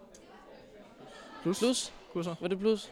Plus. 1.41 1.59
Plus? 1.59 1.93
Kurser. 2.13 2.35
Var 2.41 2.47
det 2.47 2.59
plus? 2.59 2.91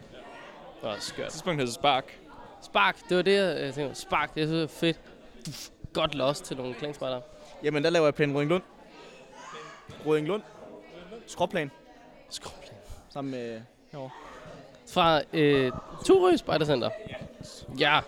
Åh, 0.84 0.90
oh, 0.90 1.00
skørt. 1.00 1.32
Tidspunkt 1.32 1.60
hedder 1.60 1.74
Spark. 1.74 2.20
Spark, 2.62 3.10
det 3.10 3.18
var 3.18 3.24
det, 3.24 3.38
jeg 3.38 3.74
tænkte. 3.74 3.96
Spark, 3.96 4.36
det 4.36 4.44
er 4.44 4.48
så 4.48 4.68
fedt. 4.68 5.02
Godt 5.94 6.16
lost 6.16 6.44
til 6.44 6.58
nogle 6.58 6.74
klanspejdere. 6.74 7.22
Jamen, 7.64 7.84
der 7.84 7.90
laver 7.90 8.06
jeg 8.06 8.16
plan 8.16 8.36
Rødinglund. 8.36 8.64
Rødinglund. 10.06 10.42
Skråplan. 11.28 11.72
Skråplan. 12.30 12.78
Sammen 13.10 13.32
med... 13.32 13.62
herovre. 13.92 14.12
Fra 14.90 15.22
øh, 15.34 15.72
Turø 16.06 16.36
Spejdercenter. 16.36 16.90
Ja, 17.80 18.00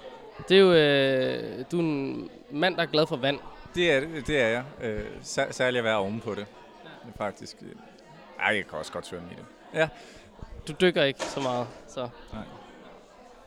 det 0.49 0.57
er 0.57 0.61
jo... 0.61 0.73
Øh, 0.73 1.65
du 1.71 1.77
er 1.77 1.81
en 1.81 2.29
mand, 2.51 2.75
der 2.75 2.81
er 2.81 2.85
glad 2.85 3.07
for 3.07 3.15
vand. 3.17 3.39
Det 3.75 3.91
er, 3.91 3.99
det 4.27 4.41
er 4.41 4.47
jeg. 4.47 4.63
Øh, 4.81 5.05
sær- 5.23 5.51
særligt 5.51 5.77
at 5.79 5.83
være 5.83 5.97
oven 5.97 6.19
på 6.19 6.35
det. 6.35 6.45
Faktisk. 7.17 7.57
Ej, 8.39 8.55
jeg 8.55 8.67
kan 8.67 8.79
også 8.79 8.91
godt 8.91 9.05
svømme 9.07 9.27
i 9.31 9.35
det. 9.35 9.89
Du 10.67 10.73
dykker 10.81 11.03
ikke 11.03 11.23
så 11.23 11.39
meget, 11.39 11.67
så... 11.87 12.09
Nej. 12.33 12.43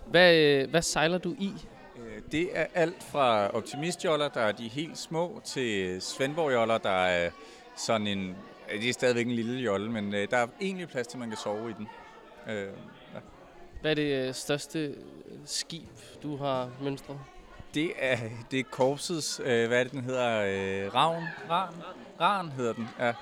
Hvad, 0.06 0.34
øh, 0.36 0.70
hvad 0.70 0.82
sejler 0.82 1.18
du 1.18 1.34
i? 1.38 1.52
Øh, 1.98 2.22
Det 2.32 2.48
er 2.58 2.66
alt 2.74 3.02
fra 3.02 3.48
optimistjoller, 3.48 4.28
der 4.28 4.40
er 4.40 4.52
de 4.52 4.68
helt 4.68 4.98
små, 4.98 5.40
til 5.44 6.02
Svendborg-joller, 6.02 6.78
der 6.78 6.90
er 7.04 7.30
sådan 7.76 8.06
en... 8.06 8.36
ja, 8.70 8.76
Det 8.76 8.88
er 8.88 8.92
stadigvæk 8.92 9.26
en 9.26 9.32
lille 9.32 9.60
jolle, 9.60 9.90
men 9.90 10.14
øh, 10.14 10.30
der 10.30 10.36
er 10.36 10.46
egentlig 10.60 10.88
plads 10.88 11.06
til, 11.06 11.16
at 11.16 11.20
man 11.20 11.28
kan 11.28 11.38
sove 11.38 11.70
i 11.70 11.74
den. 11.78 11.88
Hvad 13.82 13.90
er 13.90 13.94
det 13.94 14.28
øh, 14.28 14.34
største 14.34 14.78
øh, 14.78 14.94
skib, 15.44 15.88
du 16.22 16.36
har 16.36 16.70
mønstret? 16.82 17.18
det 17.74 17.92
er, 17.98 18.16
det 18.50 18.60
er 18.60 18.64
korpsets, 18.70 19.40
øh, 19.44 19.68
hvad 19.68 19.80
er 19.80 19.82
det, 19.82 19.92
den 19.92 20.00
hedder? 20.00 20.44
Øh, 20.84 20.94
Ravn? 20.94 21.24
Ran? 21.50 21.74
Ran 22.20 22.48
hedder 22.48 22.72
den, 22.72 22.88
ja. 23.00 23.12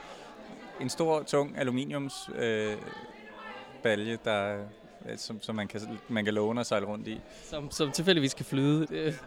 En 0.81 0.89
stor, 0.89 1.23
tung 1.23 1.59
aluminiums 1.59 2.31
øh, 2.37 2.77
balje, 3.83 4.19
der, 4.25 4.59
som, 5.17 5.43
som 5.43 5.55
man, 5.55 5.69
kan, 5.69 5.81
man 6.09 6.25
kan 6.25 6.35
låne 6.35 6.61
og 6.61 6.67
sejle 6.67 6.87
rundt 6.87 7.09
i. 7.09 7.21
Som, 7.45 7.71
som 7.71 7.93
tilfældigvis 7.93 8.35
kan 8.35 8.45
flyde. 8.45 8.87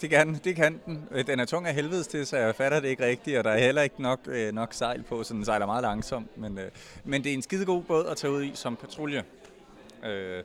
Det, 0.00 0.10
kan, 0.10 0.34
det 0.34 0.56
kan 0.56 0.80
den. 0.86 1.08
Den 1.26 1.40
er 1.40 1.44
tung 1.44 1.66
af 1.66 1.74
helvedes 1.74 2.06
til, 2.06 2.26
så 2.26 2.36
jeg 2.36 2.54
fatter 2.54 2.80
det 2.80 2.88
ikke 2.88 3.04
rigtigt, 3.04 3.38
og 3.38 3.44
der 3.44 3.50
er 3.50 3.58
heller 3.58 3.82
ikke 3.82 4.02
nok, 4.02 4.20
øh, 4.26 4.52
nok 4.52 4.72
sejl 4.72 5.02
på, 5.02 5.22
så 5.22 5.34
den 5.34 5.44
sejler 5.44 5.66
meget 5.66 5.82
langsomt. 5.82 6.38
Men, 6.38 6.58
øh, 6.58 6.70
men 7.04 7.24
det 7.24 7.30
er 7.30 7.34
en 7.34 7.42
skide 7.42 7.64
god 7.64 7.82
båd 7.82 8.06
at 8.06 8.16
tage 8.16 8.32
ud 8.32 8.42
i 8.42 8.52
som 8.54 8.76
patrulje. 8.76 9.24
Øh, 10.04 10.42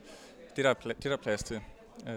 det, 0.56 0.64
der 0.64 0.70
er 0.70 0.74
pla- 0.74 0.88
det 0.88 1.04
der 1.04 1.14
er 1.14 1.18
plads 1.18 1.44
til. 1.44 1.62
Øh, 2.10 2.16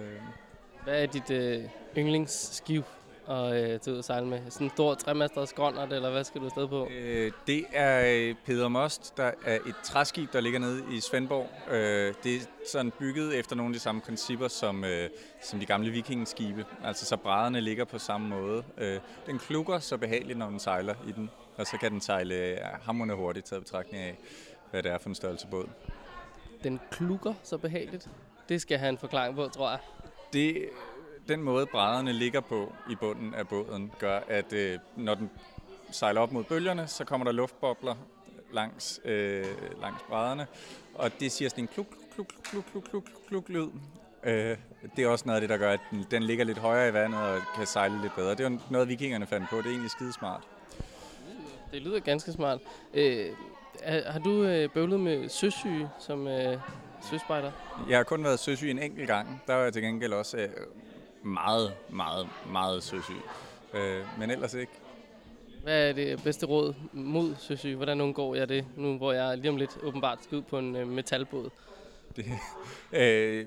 hvad 0.84 1.02
er 1.02 1.06
dit 1.06 1.30
øh, 1.30 1.64
yndlingsskib 1.96 2.84
at 3.28 3.54
øh, 3.54 3.80
tage 3.80 3.92
ud 3.92 3.98
og 3.98 4.04
sejle 4.04 4.26
med? 4.26 4.40
Sådan 4.50 4.66
en 4.66 4.70
stor 4.70 4.94
tremastet 4.94 5.48
skråndert, 5.48 5.92
eller 5.92 6.10
hvad 6.10 6.24
skal 6.24 6.40
du 6.40 6.46
afsted 6.46 6.68
på? 6.68 6.88
øh, 6.90 7.32
det 7.46 7.64
er 7.72 8.14
øh, 8.14 8.34
Peder 8.46 8.68
Most, 8.68 9.16
der 9.16 9.30
er 9.44 9.54
et 9.54 9.74
træskib, 9.84 10.32
der 10.32 10.40
ligger 10.40 10.58
nede 10.58 10.84
i 10.92 11.00
Svendborg. 11.00 11.72
Øh, 11.74 12.14
det 12.24 12.36
er 12.36 12.40
sådan 12.72 12.92
bygget 12.98 13.38
efter 13.38 13.56
nogle 13.56 13.70
af 13.70 13.72
de 13.74 13.80
samme 13.80 14.00
principper 14.00 14.48
som, 14.48 14.84
øh, 14.84 15.10
som 15.42 15.60
de 15.60 15.66
gamle 15.66 15.90
vikingeskibe. 15.90 16.64
Altså 16.84 17.06
så 17.06 17.16
brædderne 17.16 17.60
ligger 17.60 17.84
på 17.84 17.98
samme 17.98 18.28
måde. 18.28 18.64
Øh, 18.78 19.00
den 19.26 19.38
klukker 19.38 19.78
så 19.78 19.96
behageligt, 19.96 20.38
når 20.38 20.48
den 20.50 20.58
sejler 20.60 20.94
i 21.08 21.12
den. 21.12 21.30
Og 21.56 21.66
så 21.66 21.76
kan 21.78 21.92
den 21.92 22.00
sejle 22.00 22.58
hamrende 22.82 23.14
hurtigt 23.14 23.46
taget 23.46 23.64
betragtning 23.64 24.02
af, 24.02 24.16
hvad 24.70 24.82
det 24.82 24.92
er 24.92 24.98
for 24.98 25.08
en 25.08 25.14
størrelse 25.14 25.46
båd. 25.46 25.66
Den 26.64 26.80
klukker 26.90 27.34
så 27.42 27.58
behageligt. 27.58 28.08
Det 28.48 28.60
skal 28.60 28.78
have 28.78 28.88
en 28.88 28.98
forklaring 28.98 29.34
på, 29.34 29.48
tror 29.48 29.70
jeg. 29.70 29.78
Det, 30.32 30.68
den 31.28 31.42
måde, 31.42 31.66
brædderne 31.66 32.12
ligger 32.12 32.40
på 32.40 32.72
i 32.90 32.94
bunden 32.94 33.34
af 33.34 33.48
båden, 33.48 33.92
gør, 33.98 34.20
at 34.28 34.52
øh, 34.52 34.78
når 34.96 35.14
den 35.14 35.30
sejler 35.90 36.20
op 36.20 36.32
mod 36.32 36.44
bølgerne, 36.44 36.86
så 36.86 37.04
kommer 37.04 37.24
der 37.24 37.32
luftbobler 37.32 37.94
langs, 38.52 39.00
øh, 39.04 39.44
langs 39.80 40.02
brædderne, 40.02 40.46
og 40.94 41.20
det 41.20 41.32
siger 41.32 41.48
sådan 41.48 41.64
en 41.64 41.68
kluk, 41.68 41.86
kluk, 42.14 42.26
kluk, 42.42 42.64
kluk, 42.72 42.84
kluk, 42.84 43.04
kluk, 43.28 43.48
lyd. 43.48 43.68
Øh, 44.24 44.56
det 44.96 45.04
er 45.04 45.08
også 45.08 45.24
noget 45.26 45.36
af 45.36 45.40
det, 45.40 45.50
der 45.50 45.56
gør, 45.56 45.72
at 45.72 45.80
den, 45.90 46.06
den 46.10 46.22
ligger 46.22 46.44
lidt 46.44 46.58
højere 46.58 46.88
i 46.88 46.92
vandet 46.92 47.20
og 47.20 47.40
kan 47.56 47.66
sejle 47.66 48.02
lidt 48.02 48.14
bedre. 48.14 48.30
Det 48.30 48.46
er 48.46 48.58
noget, 48.70 48.88
vikingerne 48.88 49.26
fandt 49.26 49.50
på. 49.50 49.56
Det 49.56 49.66
er 49.66 49.70
egentlig 49.70 49.90
skidesmart. 49.90 50.42
Det 51.72 51.82
lyder 51.82 52.00
ganske 52.00 52.32
smart. 52.32 52.60
Øh, 52.94 53.28
har 53.82 54.12
har 54.12 54.18
du 54.18 54.44
øh, 54.44 54.68
bøvlet 54.70 55.00
med 55.00 55.28
søsyge 55.28 55.88
som 55.98 56.26
øh, 56.26 56.58
søspejder? 57.10 57.52
Jeg 57.88 57.98
har 57.98 58.04
kun 58.04 58.24
været 58.24 58.38
søsyg 58.38 58.70
en 58.70 58.78
enkelt 58.78 59.06
gang. 59.06 59.42
Der 59.46 59.54
var 59.54 59.62
jeg 59.62 59.72
til 59.72 59.82
gengæld 59.82 60.12
også 60.12 60.36
øh, 60.36 60.48
meget, 61.22 61.72
meget, 61.90 62.28
meget 62.52 62.82
søsyg. 62.82 63.20
Øh, 63.74 64.00
men 64.18 64.30
ellers 64.30 64.54
ikke. 64.54 64.72
Hvad 65.62 65.88
er 65.88 65.92
det 65.92 66.22
bedste 66.22 66.46
råd 66.46 66.74
mod 66.92 67.34
søsyge? 67.38 67.76
Hvordan 67.76 68.00
undgår 68.00 68.34
jeg 68.34 68.48
det, 68.48 68.64
nu 68.76 68.96
hvor 68.96 69.12
jeg 69.12 69.38
lige 69.38 69.50
om 69.50 69.56
lidt 69.56 69.78
åbenbart 69.82 70.24
skal 70.24 70.38
ud 70.38 70.42
på 70.42 70.58
en 70.58 70.76
øh, 70.76 70.88
metalbåd? 70.88 71.50
Det, 72.16 72.26
øh, 72.92 73.46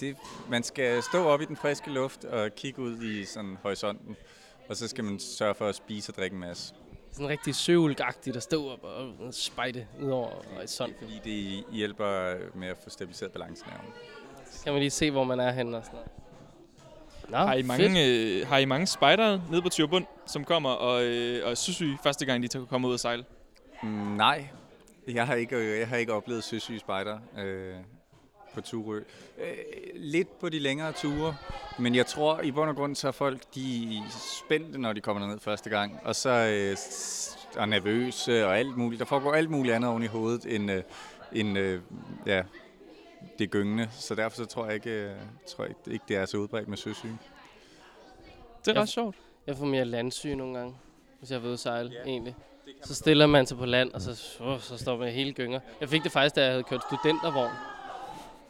det, 0.00 0.16
man 0.48 0.62
skal 0.62 1.02
stå 1.02 1.24
op 1.24 1.40
i 1.40 1.44
den 1.44 1.56
friske 1.56 1.90
luft 1.90 2.24
og 2.24 2.50
kigge 2.56 2.82
ud 2.82 3.02
i 3.02 3.24
sådan 3.24 3.58
horisonten. 3.62 4.16
Og 4.68 4.76
så 4.76 4.88
skal 4.88 5.04
man 5.04 5.18
sørge 5.18 5.54
for 5.54 5.66
at 5.66 5.74
spise 5.74 6.12
og 6.12 6.16
drikke 6.16 6.34
en 6.34 6.40
masse. 6.40 6.74
Sådan 7.12 7.28
rigtig 7.28 7.54
søvulgagtigt 7.54 8.36
at 8.36 8.42
stå 8.42 8.70
op 8.72 8.84
og 8.84 9.34
spejde 9.34 9.86
ud 10.02 10.10
over 10.10 10.28
horisonten. 10.54 10.96
Fordi 11.08 11.20
det 11.24 11.64
hjælper 11.72 12.34
med 12.54 12.68
at 12.68 12.76
få 12.84 12.90
stabiliseret 12.90 13.32
balancen 13.32 13.66
af 13.70 13.76
Så 14.50 14.64
kan 14.64 14.72
man 14.72 14.80
lige 14.80 14.90
se, 14.90 15.10
hvor 15.10 15.24
man 15.24 15.40
er 15.40 15.52
henne 15.52 15.76
og 15.76 15.84
sådan 15.84 15.96
noget. 15.96 16.10
Nå, 17.28 17.36
Har 17.36 17.54
I 17.54 17.62
mange, 17.62 17.88
fedt. 17.88 18.42
øh, 18.42 18.48
har 18.48 18.58
I 18.58 18.64
mange 18.64 18.86
spejdere 18.86 19.42
nede 19.50 19.62
på 19.62 19.68
Tyrbund, 19.68 20.04
som 20.26 20.44
kommer 20.44 20.70
og, 20.70 21.04
øh, 21.04 21.44
og 21.44 21.50
er 21.50 21.54
søsyge 21.54 21.98
første 22.02 22.24
gang, 22.26 22.42
de 22.42 22.48
tager- 22.48 22.66
kommer 22.66 22.88
ud 22.88 22.94
og 22.94 23.00
sejle? 23.00 23.24
Mm, 23.82 23.88
nej, 23.88 24.48
jeg 25.08 25.26
har 25.26 25.34
ikke, 25.34 25.56
øh, 25.56 25.78
jeg 25.78 25.88
har 25.88 25.96
ikke 25.96 26.12
oplevet 26.12 26.44
søsyge 26.44 26.78
spejder 26.78 27.18
øh, 27.38 27.74
på 28.54 28.60
Turø. 28.60 29.00
Øh, 29.38 29.54
lidt 29.94 30.38
på 30.38 30.48
de 30.48 30.58
længere 30.58 30.92
ture, 30.92 31.36
men 31.78 31.94
jeg 31.94 32.06
tror 32.06 32.40
i 32.40 32.50
bund 32.50 32.70
og 32.70 32.76
grund, 32.76 32.96
så 32.96 33.08
er 33.08 33.12
folk 33.12 33.42
de 33.54 34.02
spændte, 34.44 34.78
når 34.78 34.92
de 34.92 35.00
kommer 35.00 35.26
ned 35.26 35.38
første 35.38 35.70
gang, 35.70 36.00
og 36.04 36.16
så 36.16 36.30
øh, 36.30 36.76
er 37.62 37.66
nervøse 37.66 38.46
og 38.46 38.58
alt 38.58 38.76
muligt. 38.76 39.00
Der 39.00 39.06
foregår 39.06 39.32
alt 39.32 39.50
muligt 39.50 39.74
andet 39.74 39.90
oven 39.90 40.02
i 40.02 40.06
hovedet 40.06 40.54
end, 40.54 40.70
øh, 40.70 40.82
end 41.32 41.58
øh, 41.58 41.80
ja, 42.26 42.42
det 43.38 43.50
gyngende, 43.50 43.88
så 43.92 44.14
derfor 44.14 44.36
så 44.36 44.44
tror 44.44 44.64
jeg 44.64 44.74
ikke, 44.74 44.90
øh, 44.90 45.10
tror 45.46 45.64
jeg 45.64 45.74
ikke, 45.86 46.04
det 46.08 46.16
er 46.16 46.26
så 46.26 46.36
udbredt 46.36 46.68
med 46.68 46.76
søsyge. 46.76 47.18
Det 48.64 48.76
er 48.76 48.80
ret 48.80 48.88
sjovt. 48.88 49.16
Jeg 49.46 49.56
får 49.56 49.64
mere 49.64 49.84
landsyge 49.84 50.36
nogle 50.36 50.58
gange, 50.58 50.76
hvis 51.18 51.30
jeg 51.30 51.36
er 51.36 51.40
ved 51.40 51.52
at 51.52 51.58
sejle, 51.58 51.90
ja, 51.92 52.02
egentlig. 52.02 52.36
Så 52.84 52.94
stiller 52.94 53.26
man 53.26 53.46
sig 53.46 53.58
på 53.58 53.66
land, 53.66 53.92
og 53.92 54.00
så, 54.00 54.10
uh, 54.40 54.60
så 54.60 54.76
står 54.76 54.96
man 54.96 55.12
helt 55.12 55.36
gynger. 55.36 55.60
Jeg 55.80 55.88
fik 55.88 56.02
det 56.04 56.12
faktisk, 56.12 56.36
da 56.36 56.42
jeg 56.42 56.50
havde 56.50 56.62
kørt 56.62 56.82
studentervogn. 56.82 57.50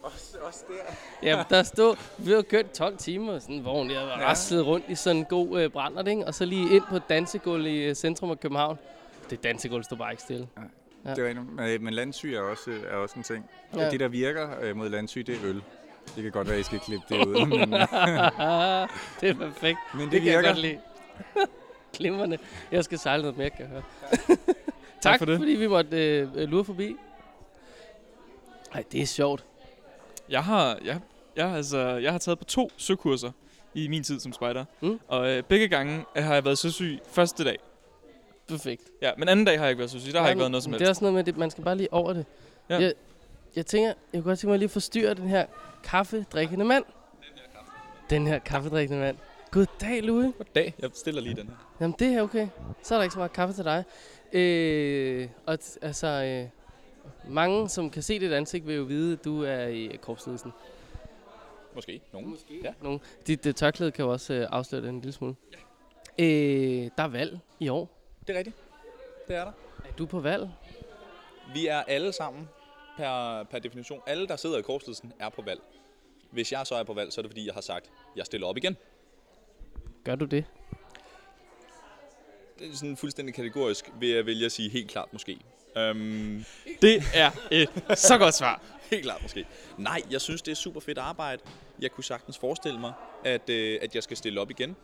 Også, 0.03 0.37
også 0.41 0.63
der? 0.67 0.93
Ja, 1.29 1.43
der 1.49 1.63
stod, 1.63 1.95
vi 2.17 2.29
havde 2.31 2.43
kørt 2.43 2.71
12 2.71 2.97
timer, 2.97 3.39
sådan 3.39 3.55
en 3.55 3.65
vogn, 3.65 3.91
jeg 3.91 4.01
var 4.01 4.19
Ja. 4.19 4.25
raslet 4.25 4.65
rundt 4.65 4.85
i 4.89 4.95
sådan 4.95 5.17
en 5.17 5.25
god 5.25 5.61
øh, 5.61 5.69
brændert, 5.69 6.07
ikke? 6.07 6.25
Og 6.25 6.33
så 6.33 6.45
lige 6.45 6.75
ind 6.75 6.83
på 6.89 6.95
et 6.95 7.03
dansegulv 7.09 7.65
i 7.65 7.77
øh, 7.83 7.95
centrum 7.95 8.31
af 8.31 8.39
København. 8.39 8.77
Det 9.29 9.43
dansegulv 9.43 9.83
stod 9.83 9.97
bare 9.97 10.11
ikke 10.11 10.23
stille. 10.23 10.47
Ja. 11.05 11.13
Det 11.13 11.23
var 11.23 11.29
en, 11.29 11.55
men- 11.55 11.83
men 11.83 11.93
landsyge 11.93 12.37
er 12.37 12.41
også, 12.41 12.71
er 12.91 12.95
også 12.95 13.15
en 13.17 13.23
ting. 13.23 13.49
Ja. 13.75 13.89
Det, 13.89 13.99
der 13.99 14.07
virker 14.07 14.49
øh, 14.61 14.75
mod 14.77 14.89
landsyge, 14.89 15.23
det 15.23 15.35
er 15.35 15.39
øl. 15.43 15.61
Det 16.15 16.23
kan 16.23 16.31
godt 16.31 16.47
være, 16.47 16.55
at 16.55 16.61
I 16.61 16.63
skal 16.63 16.79
klippe 16.79 17.05
det 17.09 17.25
ud, 17.25 17.45
men, 17.45 17.59
det 19.21 19.29
er 19.29 19.33
perfekt. 19.39 19.79
men 19.93 20.01
det, 20.01 20.11
Det 20.11 20.21
kan 20.21 20.31
jeg 20.31 20.37
virker. 20.39 20.49
godt 20.49 20.59
lide. 20.59 20.79
Glimrende. 21.97 22.37
Jeg 22.71 22.83
skal 22.83 22.99
sejle 22.99 23.21
noget 23.23 23.37
mere, 23.37 23.49
kan 23.49 23.59
jeg 23.59 23.69
høre. 23.69 23.83
tak, 25.01 25.19
for 25.19 25.25
det. 25.25 25.37
fordi 25.39 25.51
vi 25.51 25.67
måtte 25.67 26.17
øh, 26.17 26.27
lure 26.35 26.65
forbi. 26.65 26.95
Ej, 28.73 28.83
det 28.91 29.01
er 29.01 29.05
sjovt. 29.05 29.45
Jeg 30.29 30.43
har, 30.43 30.77
jeg, 30.85 30.99
jeg, 31.35 31.49
har 31.49 31.57
altså, 31.57 31.77
jeg 31.79 32.11
har 32.11 32.19
taget 32.19 32.39
på 32.39 32.45
to 32.45 32.69
søkurser 32.77 33.31
i 33.73 33.87
min 33.87 34.03
tid 34.03 34.19
som 34.19 34.33
spejder. 34.33 34.65
Mm. 34.81 34.99
Og 35.07 35.29
øh, 35.29 35.43
begge 35.43 35.67
gange 35.67 36.05
øh, 36.15 36.23
har 36.23 36.33
jeg 36.33 36.45
været 36.45 36.57
søsyg 36.57 36.99
første 37.07 37.43
dag. 37.43 37.57
Perfekt. 38.47 38.81
Ja, 39.01 39.11
men 39.17 39.29
anden 39.29 39.45
dag 39.45 39.57
har 39.57 39.65
jeg 39.65 39.69
ikke 39.71 39.79
været 39.79 39.91
søsyg. 39.91 40.13
Der 40.13 40.21
har 40.21 40.29
ikke 40.29 40.39
været 40.39 40.51
noget 40.51 40.63
som 40.63 40.71
Det 40.71 40.81
helst. 40.81 40.87
er 40.87 40.91
også 40.91 41.03
noget 41.03 41.13
med, 41.13 41.23
det, 41.23 41.37
man 41.37 41.51
skal 41.51 41.63
bare 41.63 41.75
lige 41.77 41.93
over 41.93 42.13
det. 42.13 42.25
Ja. 42.69 42.79
Jeg, 42.79 42.93
jeg 43.55 43.65
tænker, 43.65 43.87
jeg 43.87 43.95
kunne 44.13 44.23
godt 44.23 44.39
tænke 44.39 44.49
mig 44.49 44.59
lige 44.59 44.67
at 44.67 44.71
forstyrre 44.71 45.13
den 45.13 45.27
her 45.29 45.45
kaffedrikkende 45.83 46.65
mand. 46.65 46.83
Den 48.09 48.27
her 48.27 48.39
kaffedrikkende 48.39 49.01
mand. 49.01 49.17
Goddag, 49.51 50.03
Louis. 50.03 50.33
Goddag. 50.37 50.73
Jeg 50.79 50.89
stiller 50.93 51.21
lige 51.21 51.35
den 51.35 51.47
her. 51.47 51.55
Jamen, 51.81 51.95
det 51.99 52.07
er 52.13 52.21
okay. 52.21 52.47
Så 52.83 52.93
er 52.95 52.99
der 52.99 53.03
ikke 53.03 53.13
så 53.13 53.19
meget 53.19 53.33
kaffe 53.33 53.55
til 53.55 53.63
dig. 53.65 53.83
Øh, 54.33 55.27
og 55.45 55.57
t- 55.63 55.77
altså, 55.81 56.07
øh, 56.07 56.47
mange, 57.27 57.69
som 57.69 57.89
kan 57.89 58.03
se 58.03 58.19
dit 58.19 58.31
ansigt, 58.31 58.67
vil 58.67 58.75
jo 58.75 58.83
vide, 58.83 59.13
at 59.13 59.25
du 59.25 59.43
er 59.43 59.67
i 59.67 59.97
korpsledelsen. 60.01 60.51
Måske. 61.75 62.01
Nogen. 62.13 62.37
Ja. 62.63 62.73
Nogle. 62.81 62.99
Dit 63.27 63.45
uh, 63.45 63.53
tørklæde 63.53 63.91
kan 63.91 64.05
jo 64.05 64.11
også 64.11 64.33
øh, 64.33 64.47
afsløre 64.51 64.81
det 64.81 64.89
en 64.89 65.01
lille 65.01 65.13
smule. 65.13 65.35
Øh, 66.19 66.25
der 66.97 67.03
er 67.03 67.07
valg 67.07 67.39
i 67.59 67.69
år. 67.69 67.89
Det 68.27 68.33
er 68.33 68.37
rigtigt. 68.37 68.55
Det 69.27 69.35
er 69.35 69.43
der. 69.43 69.51
Er 69.85 69.93
du 69.97 70.05
på 70.05 70.19
valg? 70.19 70.49
Vi 71.53 71.67
er 71.67 71.77
alle 71.77 72.13
sammen 72.13 72.49
per, 72.97 73.43
per 73.43 73.59
definition. 73.59 74.01
Alle, 74.07 74.27
der 74.27 74.35
sidder 74.35 74.57
i 74.57 74.61
korpsledelsen, 74.61 75.13
er 75.19 75.29
på 75.29 75.41
valg. 75.41 75.61
Hvis 76.31 76.51
jeg 76.51 76.67
så 76.67 76.75
er 76.75 76.83
på 76.83 76.93
valg, 76.93 77.13
så 77.13 77.21
er 77.21 77.23
det 77.23 77.31
fordi, 77.31 77.45
jeg 77.45 77.53
har 77.53 77.61
sagt, 77.61 77.91
jeg 78.15 78.25
stiller 78.25 78.47
op 78.47 78.57
igen. 78.57 78.77
Gør 80.03 80.15
du 80.15 80.25
det? 80.25 80.45
Det 82.59 82.71
er 82.71 82.75
sådan 82.75 82.97
fuldstændig 82.97 83.35
kategorisk, 83.35 83.91
vil 83.99 84.09
jeg 84.09 84.25
vælge 84.25 84.45
at 84.45 84.51
sige 84.51 84.69
helt 84.69 84.89
klart 84.89 85.13
måske. 85.13 85.39
Øhm, 85.77 86.45
Det 86.81 87.03
er 87.13 87.31
et 87.51 87.69
så 87.95 88.17
godt 88.17 88.35
svar. 88.35 88.61
helt 88.91 89.03
klart 89.03 89.21
måske. 89.21 89.45
Nej, 89.77 90.01
jeg 90.11 90.21
synes, 90.21 90.41
det 90.41 90.51
er 90.51 90.55
super 90.55 90.79
fedt 90.79 90.97
arbejde. 90.97 91.41
Jeg 91.79 91.91
kunne 91.91 92.03
sagtens 92.03 92.37
forestille 92.37 92.79
mig, 92.79 92.93
at, 93.25 93.49
øh, 93.49 93.79
at 93.81 93.95
jeg 93.95 94.03
skal 94.03 94.17
stille 94.17 94.41
op 94.41 94.51
igen. 94.51 94.75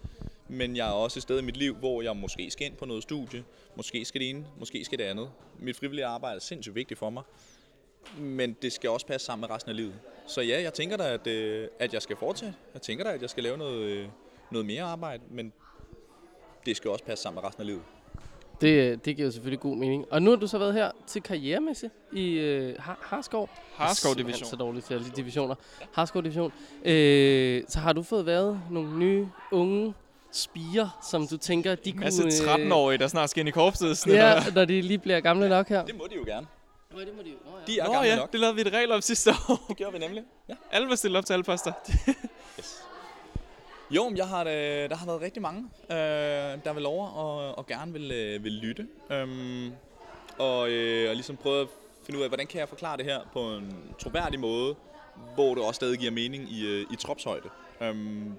Men 0.48 0.76
jeg 0.76 0.88
er 0.88 0.92
også 0.92 1.20
et 1.20 1.24
sted 1.24 1.40
i 1.40 1.42
mit 1.42 1.58
liv, 1.58 1.76
hvor 1.76 2.02
jeg 2.02 2.16
måske 2.18 2.52
skal 2.52 2.66
ind 2.68 2.76
på 2.76 2.86
noget 2.86 3.04
studie. 3.04 3.44
Måske 3.76 4.06
skal 4.06 4.22
det 4.22 4.30
ene, 4.30 4.46
måske 4.60 4.86
skal 4.86 4.98
det 5.00 5.04
andet. 5.04 5.30
Mit 5.60 5.76
frivillige 5.78 6.06
arbejde 6.06 6.36
er 6.36 6.40
sindssygt 6.40 6.76
vigtigt 6.76 7.00
for 7.00 7.10
mig. 7.10 7.24
Men 8.18 8.54
det 8.62 8.74
skal 8.74 8.90
også 8.90 9.06
passe 9.06 9.26
sammen 9.26 9.42
med 9.48 9.56
resten 9.56 9.70
af 9.70 9.76
livet. 9.76 9.94
Så 10.28 10.42
ja, 10.42 10.62
jeg 10.62 10.74
tænker 10.74 10.98
da, 10.98 11.14
at, 11.14 11.28
øh, 11.28 11.68
at 11.80 11.94
jeg 11.94 12.02
skal 12.02 12.16
fortsætte. 12.16 12.56
Jeg 12.74 12.82
tænker 12.82 13.04
da, 13.04 13.10
at 13.12 13.22
jeg 13.22 13.30
skal 13.30 13.44
lave 13.44 13.58
noget, 13.58 13.82
øh, 13.82 14.08
noget 14.52 14.66
mere 14.66 14.84
arbejde. 14.84 15.24
Men 15.30 15.54
det 16.66 16.78
skal 16.78 16.92
også 16.92 17.06
passe 17.06 17.22
sammen 17.24 17.42
med 17.42 17.48
resten 17.48 17.62
af 17.62 17.68
livet. 17.68 17.82
Det, 18.62 18.68
øh, 18.92 18.98
det 19.06 19.16
giver 19.16 19.26
jo 19.28 19.32
selvfølgelig 19.32 19.60
god 19.60 19.76
mening. 19.78 20.06
Og 20.12 20.22
nu 20.22 20.30
har 20.30 20.38
du 20.38 20.48
så 20.48 20.58
været 20.58 20.74
her 20.74 20.92
til 21.08 21.22
karrieremesse 21.24 21.90
i 22.14 22.30
øh, 22.32 22.76
Har- 22.80 22.98
Harskov. 23.02 23.50
Harskov 23.76 24.12
er 24.12 24.16
Division. 24.16 24.50
Så 24.50 24.56
dårligt 24.56 24.86
til 24.86 24.94
alle 24.94 25.06
divisioner. 25.16 25.56
Harskov 25.94 26.24
Division. 26.24 26.54
Øh, 26.86 27.64
så 27.68 27.80
har 27.80 27.94
du 27.94 28.04
fået 28.04 28.26
været 28.26 28.62
nogle 28.72 28.98
nye 29.00 29.28
unge 29.52 29.94
spiger, 30.32 31.00
som 31.12 31.28
du 31.28 31.38
tænker, 31.38 31.76
de 31.76 31.90
En 31.90 31.96
kunne... 31.96 32.04
masse 32.04 32.24
øh, 32.24 32.30
13-årige, 32.56 32.98
der 32.98 33.08
snart 33.08 33.30
skal 33.30 33.40
ind 33.42 33.50
i 33.50 33.52
korpset. 33.52 34.08
Ja, 34.08 34.44
når 34.56 34.66
de 34.66 34.82
lige 34.82 34.98
bliver 34.98 35.20
gamle 35.20 35.50
nok 35.50 35.70
her. 35.70 35.86
Det 35.86 35.98
må 35.98 36.08
de 36.10 36.16
jo 36.16 36.24
gerne. 36.26 36.48
Nå, 36.94 37.00
det 37.00 37.10
må 37.18 37.22
de 37.24 37.30
jo. 37.30 37.36
Nå, 37.46 37.52
De 37.68 37.80
er 37.80 37.86
Nå 37.86 37.92
gamle 37.94 38.08
ja, 38.10 38.16
nok. 38.16 38.32
det 38.32 38.40
lavede 38.40 38.56
vi 38.56 38.62
et 38.62 38.74
regel 38.74 38.92
om 38.92 39.02
sidste 39.02 39.30
år. 39.50 39.66
Det 39.68 39.78
gjorde 39.78 39.94
vi 39.94 40.00
nemlig. 40.00 40.24
Ja. 40.50 40.54
Alle 40.72 40.90
var 40.90 40.96
stillet 40.96 41.18
op 41.18 41.26
til 41.26 41.34
alle 41.34 41.44
poster. 41.44 41.72
Jo, 43.92 44.10
men 44.10 44.18
jeg 44.18 44.28
har, 44.28 44.44
der 44.44 44.96
har 44.96 45.06
været 45.06 45.22
rigtig 45.22 45.42
mange, 45.42 45.66
øh, 45.92 45.98
der 46.66 46.74
vil 46.74 46.86
over 46.86 47.08
og, 47.08 47.58
og 47.58 47.68
gerne 47.68 47.94
vil, 47.94 48.12
øh, 48.12 48.44
vil 48.44 48.52
lytte. 48.52 48.88
Øhm, 49.12 49.72
og, 50.38 50.70
øh, 50.70 51.10
og 51.10 51.16
ligesom 51.16 51.38
prøve 51.38 51.62
at 51.62 51.68
finde 52.06 52.18
ud 52.18 52.24
af, 52.24 52.30
hvordan 52.30 52.48
kan 52.48 52.60
jeg 52.60 52.70
forklare 52.70 52.98
det 52.98 53.06
her 53.06 53.20
på 53.34 53.40
en 53.40 53.74
troværdig 54.00 54.40
måde, 54.40 54.76
hvor 55.36 55.56
det 55.56 55.64
også 55.64 55.74
stadig 55.76 56.00
giver 56.00 56.12
mening 56.12 56.52
i, 56.52 56.68
øh, 56.68 56.86
i 56.92 56.96
tropshøjde. 56.96 57.50
Øhm, 57.82 58.34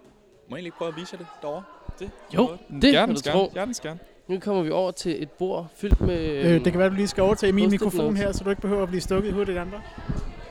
må 0.48 0.56
jeg 0.56 0.64
ikke 0.64 0.76
prøve 0.76 0.88
at 0.88 0.96
vise 0.96 1.08
jer 1.12 1.18
det 1.18 1.26
derovre? 1.42 1.62
Det, 1.98 2.10
Jo, 2.34 2.56
det 2.82 2.92
kan 2.92 3.14
du 3.14 3.20
tro. 3.20 3.50
Hjertens 3.52 3.80
gerne. 3.80 3.98
Nu 4.28 4.38
kommer 4.38 4.62
vi 4.62 4.70
over 4.70 4.90
til 4.90 5.22
et 5.22 5.30
bord 5.30 5.66
fyldt 5.76 6.00
med... 6.00 6.18
Øh, 6.44 6.64
det 6.64 6.72
kan 6.72 6.78
være, 6.78 6.86
at 6.86 6.92
du 6.92 6.96
lige 6.96 7.08
skal 7.08 7.22
overtage 7.22 7.52
min 7.52 7.70
mikrofon 7.70 8.16
her, 8.16 8.32
så 8.32 8.44
du 8.44 8.50
ikke 8.50 8.62
behøver 8.62 8.82
at 8.82 8.88
blive 8.88 9.00
stukket 9.00 9.28
i 9.28 9.32
hovedet 9.32 9.48
af 9.48 9.54
de 9.54 9.60
andre. 9.60 9.82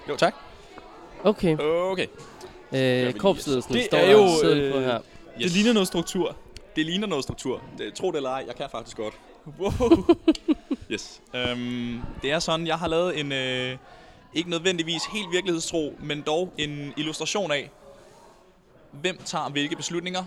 Jo, 0.10 0.16
tak. 0.16 0.36
Okay. 1.24 1.58
Okay. 1.60 2.08
Øh, 2.72 3.14
korpsledelsen 3.14 3.74
Det 3.74 3.86
står 3.86 3.98
er 3.98 4.12
jo, 4.12 4.28
sidder 4.42 4.72
på 4.72 4.78
øh, 4.78 4.84
her. 4.86 5.00
Det 5.38 5.52
ligner 5.52 5.74
noget 5.74 5.88
struktur. 5.88 6.36
Det 6.76 6.86
ligner 6.86 7.08
noget 7.08 7.24
struktur. 7.24 7.62
Det, 7.78 7.94
tro 7.94 8.12
det 8.12 8.16
eller 8.18 8.30
ej, 8.30 8.44
jeg 8.48 8.56
kan 8.56 8.66
faktisk 8.72 8.98
godt. 8.98 9.14
Wow. 9.60 9.72
Yes. 10.92 11.22
Øhm, 11.36 12.00
det 12.22 12.32
er 12.32 12.40
sådan, 12.40 12.68
jeg 12.68 12.78
har 12.80 12.88
lavet 12.88 13.20
en, 13.20 13.32
øh, 13.32 13.78
ikke 14.34 14.50
nødvendigvis 14.50 15.02
helt 15.14 15.32
virkelighedstro, 15.32 15.94
men 16.00 16.22
dog 16.22 16.54
en 16.58 16.94
illustration 16.98 17.52
af, 17.52 17.70
hvem 18.92 19.18
tager 19.26 19.50
hvilke 19.50 19.76
beslutninger, 19.76 20.24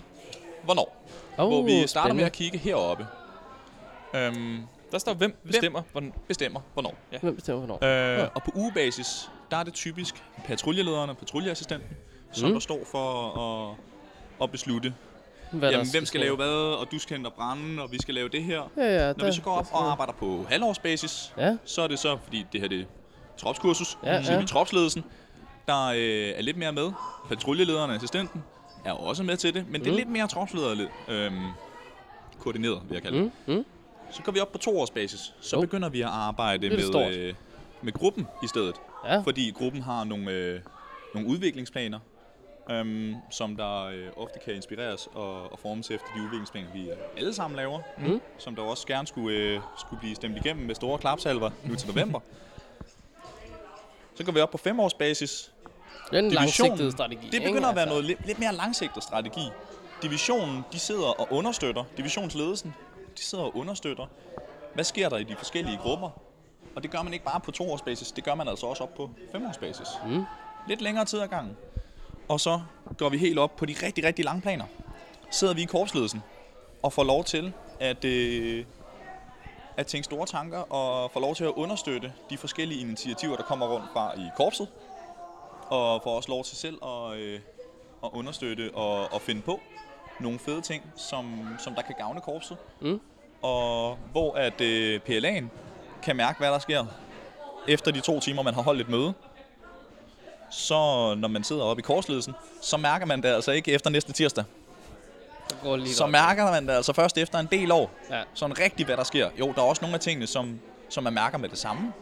hvornår. 0.65 1.07
Oh, 1.39 1.49
hvor 1.49 1.63
vi 1.63 1.87
starter 1.87 2.15
med 2.15 2.25
spændende. 2.25 2.25
at 2.25 2.33
kigge 2.33 2.59
heroppe. 2.59 3.07
Øhm, 4.15 4.59
Der 4.93 4.99
står, 4.99 5.15
hvem 5.15 5.37
bestemmer, 5.47 5.83
hvordan... 5.93 6.13
bestemmer, 6.29 6.61
hvornår. 6.73 6.95
Hvem 7.21 7.35
bestemmer 7.37 7.67
hvornår? 7.67 7.85
Øh, 8.15 8.19
Ja. 8.19 8.25
Og 8.35 8.43
på 8.43 8.51
ugebasis, 8.55 9.31
der 9.51 9.57
er 9.57 9.63
det 9.63 9.75
typisk 9.75 10.23
patruljelederen 10.45 11.11
og 11.11 11.17
patruljeassistenten, 11.17 11.89
som 12.33 12.49
Mm. 12.49 12.53
der 12.55 12.61
står 12.61 12.79
for 12.91 13.39
at, 13.71 13.77
at 14.43 14.51
beslutte, 14.51 14.95
Hvad 15.53 15.71
jamen, 15.71 15.91
hvem 15.91 16.05
skal 16.05 16.21
lave 16.21 16.37
hvad, 16.37 16.49
og 16.81 16.87
du 16.93 16.99
skal 16.99 17.17
hente 17.17 17.29
og 17.29 17.33
brænde, 17.35 17.83
og 17.83 17.93
vi 17.93 17.99
skal 18.03 18.15
lave 18.15 18.29
det 18.29 18.43
her. 18.45 18.63
Ja, 18.77 18.83
ja. 18.85 19.07
Når 19.07 19.13
der- 19.13 19.27
vi 19.27 19.33
så 19.33 19.43
går 19.43 19.51
op 19.59 19.67
og 19.73 19.91
arbejder 19.91 20.13
på 20.13 20.47
halvårsbasis, 20.49 21.33
Ja. 21.39 21.57
så 21.65 21.83
er 21.83 21.87
det 21.89 21.99
så, 21.99 22.19
fordi 22.25 22.47
det 22.53 22.61
her 22.61 22.69
det 22.69 22.81
er 22.81 22.85
tropskursus, 23.37 23.99
Ja, 24.05 24.23
så 24.23 24.33
ja. 24.33 24.41
er 24.43 24.47
tropsledelsen, 24.47 25.05
der 25.67 25.87
øh, 25.87 25.99
er 26.39 26.43
lidt 26.43 26.57
mere 26.57 26.73
med. 26.73 26.93
Patruljelederen 27.29 27.91
og 27.91 27.97
assistenten 27.97 28.43
er 28.85 28.93
også 28.93 29.23
med 29.23 29.37
til 29.37 29.55
det, 29.55 29.65
men 29.71 29.81
det 29.81 29.87
er 29.87 29.91
Mm. 29.93 29.97
lidt 29.97 30.09
mere 30.09 30.29
tropsleder 30.29 30.87
øhm, 31.09 31.41
koordineret, 32.41 32.81
vil 32.89 32.95
jeg 32.95 33.03
kalde 33.03 33.19
det. 33.19 33.31
Mm, 33.47 33.55
mm. 33.55 33.65
Så 34.11 34.23
går 34.23 34.33
vi 34.33 34.41
op 34.41 34.53
på 34.53 34.59
toårsbasis. 34.59 35.35
Så 35.41 35.57
Jo. 35.57 35.61
begynder 35.61 35.89
vi 35.89 36.01
at 36.03 36.09
arbejde 36.09 36.69
med, 36.71 36.83
stort. 36.83 37.13
øh, 37.13 37.35
med 37.83 37.93
gruppen 37.93 38.27
i 38.43 38.47
stedet. 38.47 38.75
Ja. 39.07 39.19
Fordi 39.21 39.51
gruppen 39.59 39.83
har 39.83 40.05
nogle, 40.05 40.31
øh, 40.31 40.61
nogle 41.15 41.29
udviklingsplaner, 41.29 41.99
øhm, 42.71 43.17
som 43.31 43.57
der 43.57 43.85
øh, 43.85 44.09
ofte 44.17 44.39
kan 44.39 44.55
inspireres 44.55 45.09
og, 45.15 45.53
og 45.53 45.59
formes 45.59 45.91
efter 45.91 46.07
de 46.17 46.23
udviklingsplaner, 46.23 46.69
vi 46.73 46.91
alle 47.17 47.35
sammen 47.35 47.57
laver. 47.57 47.81
Mm. 47.99 48.21
Som 48.39 48.57
der 48.57 48.63
også 48.63 48.87
gerne 48.87 49.07
skulle, 49.07 49.37
øh, 49.37 49.61
skulle 49.77 50.01
blive 50.01 50.15
stemt 50.15 50.37
igennem 50.37 50.67
med 50.67 50.75
store 50.75 50.99
klapsalver 50.99 51.51
nu 51.65 51.75
til 51.75 51.89
november. 51.89 52.21
Så 54.15 54.25
går 54.25 54.33
vi 54.33 54.41
op 54.41 54.51
på 54.51 54.59
femårsbasis. 54.59 55.53
Det 56.11 56.19
er 56.19 56.23
en 56.23 56.31
langsigtet 56.31 56.93
strategi. 56.93 57.27
Det 57.27 57.35
ikke? 57.35 57.47
begynder 57.47 57.69
at 57.69 57.75
være 57.75 57.83
Altså, 57.83 57.93
noget 57.95 58.05
lidt, 58.05 58.27
lidt 58.27 58.39
mere 58.39 58.55
langsigtet 58.55 59.03
strategi. 59.03 59.49
Divisionen, 60.03 60.65
de 60.73 60.79
sidder 60.79 61.21
og 61.21 61.29
understøtter, 61.31 61.85
divisionsledelsen, 61.97 62.75
de 63.19 63.23
sidder 63.23 63.45
og 63.45 63.57
understøtter, 63.57 64.07
hvad 64.75 64.85
sker 64.85 65.09
der 65.09 65.17
i 65.17 65.25
de 65.25 65.37
forskellige 65.37 65.77
grupper? 65.79 66.11
Og 66.77 66.83
det 66.83 66.91
gør 66.91 67.03
man 67.03 67.13
ikke 67.13 67.25
bare 67.25 67.41
på 67.41 67.51
toårsbasis, 67.51 68.13
det 68.13 68.25
gør 68.25 68.35
man 68.35 68.49
altså 68.49 68.67
også 68.67 68.83
op 68.83 68.95
på 68.95 69.11
femårsbasis. 69.33 69.87
Mm. 70.07 70.25
Lidt 70.69 70.81
længere 70.81 71.05
tid 71.05 71.21
ad 71.21 71.29
gangen. 71.29 71.57
Og 72.33 72.41
så 72.41 72.61
går 72.99 73.09
vi 73.09 73.19
helt 73.19 73.39
op 73.39 73.57
på 73.57 73.67
de 73.67 73.75
rigtig, 73.83 74.05
rigtig 74.05 74.25
lange 74.25 74.41
planer. 74.41 74.65
Sidder 75.31 75.55
vi 75.55 75.63
i 75.63 75.65
korpsledelsen 75.65 76.23
og 76.83 76.93
får 76.93 77.05
lov 77.05 77.25
til 77.25 77.53
at, 77.81 78.05
øh, 78.05 78.65
at 79.77 79.87
tænke 79.87 80.05
store 80.05 80.27
tanker 80.27 80.59
og 80.59 81.11
får 81.11 81.21
lov 81.21 81.35
til 81.35 81.45
at 81.45 81.51
understøtte 81.51 82.13
de 82.31 82.37
forskellige 82.37 82.81
initiativer, 82.81 83.37
der 83.37 83.43
kommer 83.43 83.67
rundt 83.67 83.87
fra 83.93 84.19
i 84.19 84.29
korpset. 84.37 84.69
Og 85.69 86.03
får 86.03 86.17
også 86.17 86.29
lov 86.29 86.45
til 86.45 86.57
selv 86.57 86.79
at, 86.85 87.17
øh, 87.17 87.41
at 88.05 88.11
understøtte 88.13 88.71
og, 88.75 89.13
og 89.13 89.21
finde 89.21 89.43
på 89.43 89.61
nogle 90.21 90.39
fede 90.39 90.61
ting, 90.61 90.93
som, 90.97 91.47
som 91.59 91.75
der 91.75 91.83
kan 91.83 91.95
gavne 91.99 92.21
korpset. 92.21 92.57
Mm. 92.81 93.01
Og 93.43 93.99
hvor 94.13 94.35
at 94.35 94.61
øh, 94.61 95.01
PLA'en 95.09 95.45
kan 96.03 96.17
mærke, 96.17 96.39
hvad 96.39 96.49
der 96.49 96.59
sker 96.59 96.87
efter 97.69 97.91
de 97.91 98.01
to 98.01 98.21
timer, 98.21 98.43
man 98.43 98.55
har 98.55 98.63
holdt 98.63 98.81
et 98.81 98.89
møde. 98.89 99.15
Så 100.53 101.15
når 101.15 101.29
man 101.29 101.45
sidder 101.45 101.63
oppe 101.63 101.81
i 101.81 101.83
korsledelsen, 101.83 102.35
så 102.61 102.77
mærker 102.77 103.07
man 103.07 103.23
det 103.23 103.29
altså 103.29 103.53
ikke 103.53 103.73
efter 103.73 103.91
næste 103.91 104.13
tirsdag. 104.13 104.45
så 105.49 105.57
går 105.63 105.77
lige 105.77 105.95
Så 105.95 106.07
mærker 106.07 106.51
man 106.51 106.67
det 106.67 106.73
altså 106.73 106.93
først 106.93 107.19
efter 107.19 107.39
en 107.39 107.49
del 107.51 107.73
år. 107.73 107.91
Ja. 108.11 108.23
Sådan 108.35 108.59
rigtigt, 108.59 108.87
hvad 108.87 108.97
der 108.97 109.05
sker. 109.05 109.31
Jo, 109.39 109.53
der 109.57 109.63
er 109.63 109.67
også 109.67 109.83
nogle 109.83 109.95
af 109.95 110.01
tingene, 110.01 110.27
som, 110.27 110.61
som 110.89 111.05
man 111.05 111.13
mærker 111.15 111.39
med 111.39 111.49
det 111.49 111.59
samme. 111.59 111.93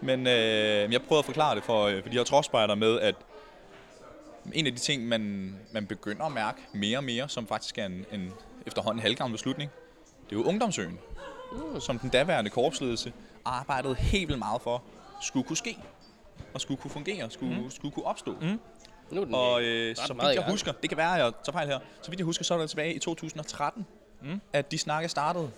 Men 0.00 0.26
øh, 0.26 0.92
jeg 0.92 1.02
prøvede 1.02 1.18
at 1.18 1.24
forklare 1.24 1.54
det 1.54 1.64
for, 1.64 1.86
øh, 1.86 2.02
for 2.02 2.08
de 2.08 2.16
her 2.16 2.24
tropspejder 2.24 2.74
med, 2.74 3.00
at 3.00 3.14
en 4.52 4.66
af 4.66 4.72
de 4.72 4.78
ting, 4.78 5.08
man, 5.08 5.54
man 5.72 5.86
begynder 5.86 6.24
at 6.24 6.32
mærke 6.32 6.58
mere 6.72 6.98
og 6.98 7.04
mere, 7.04 7.28
som 7.28 7.46
faktisk 7.46 7.78
er 7.78 7.86
en, 7.86 8.04
en 8.12 8.32
efterhånden 8.66 9.02
halvgammel 9.02 9.34
beslutning, 9.34 9.70
det 10.30 10.36
er 10.36 10.40
jo 10.40 10.44
ungdomsøen, 10.46 10.98
mm. 11.52 11.80
som 11.80 11.98
den 11.98 12.08
daværende 12.10 12.50
korpsledelse 12.50 13.12
arbejdede 13.44 13.94
helt 13.94 14.28
vildt 14.28 14.38
meget 14.38 14.62
for, 14.62 14.82
skulle 15.22 15.46
kunne 15.46 15.56
ske, 15.56 15.78
og 16.54 16.60
skulle 16.60 16.80
kunne 16.80 16.90
fungere, 16.90 17.30
skulle, 17.30 17.60
mm. 17.60 17.70
skulle 17.70 17.94
kunne 17.94 18.04
opstå. 18.04 18.36
Mm. 18.40 18.60
Nu 19.10 19.24
den 19.24 19.34
Og 19.34 19.62
øh, 19.62 19.96
så 19.96 20.12
vidt 20.12 20.34
jeg 20.34 20.44
husker, 20.50 20.72
det 20.72 20.90
kan 20.90 20.96
være, 20.98 21.18
at 21.18 21.24
jeg 21.24 21.32
tager 21.44 21.52
fejl 21.52 21.68
her, 21.68 21.78
så 22.02 22.10
vidt 22.10 22.20
jeg 22.20 22.24
husker, 22.24 22.44
så 22.44 22.54
var 22.54 22.60
det 22.60 22.70
tilbage 22.70 22.94
i 22.94 22.98
2013, 22.98 23.86
mm. 24.22 24.40
at 24.52 24.70
de 24.70 24.78
snakke 24.78 25.08
startede. 25.08 25.50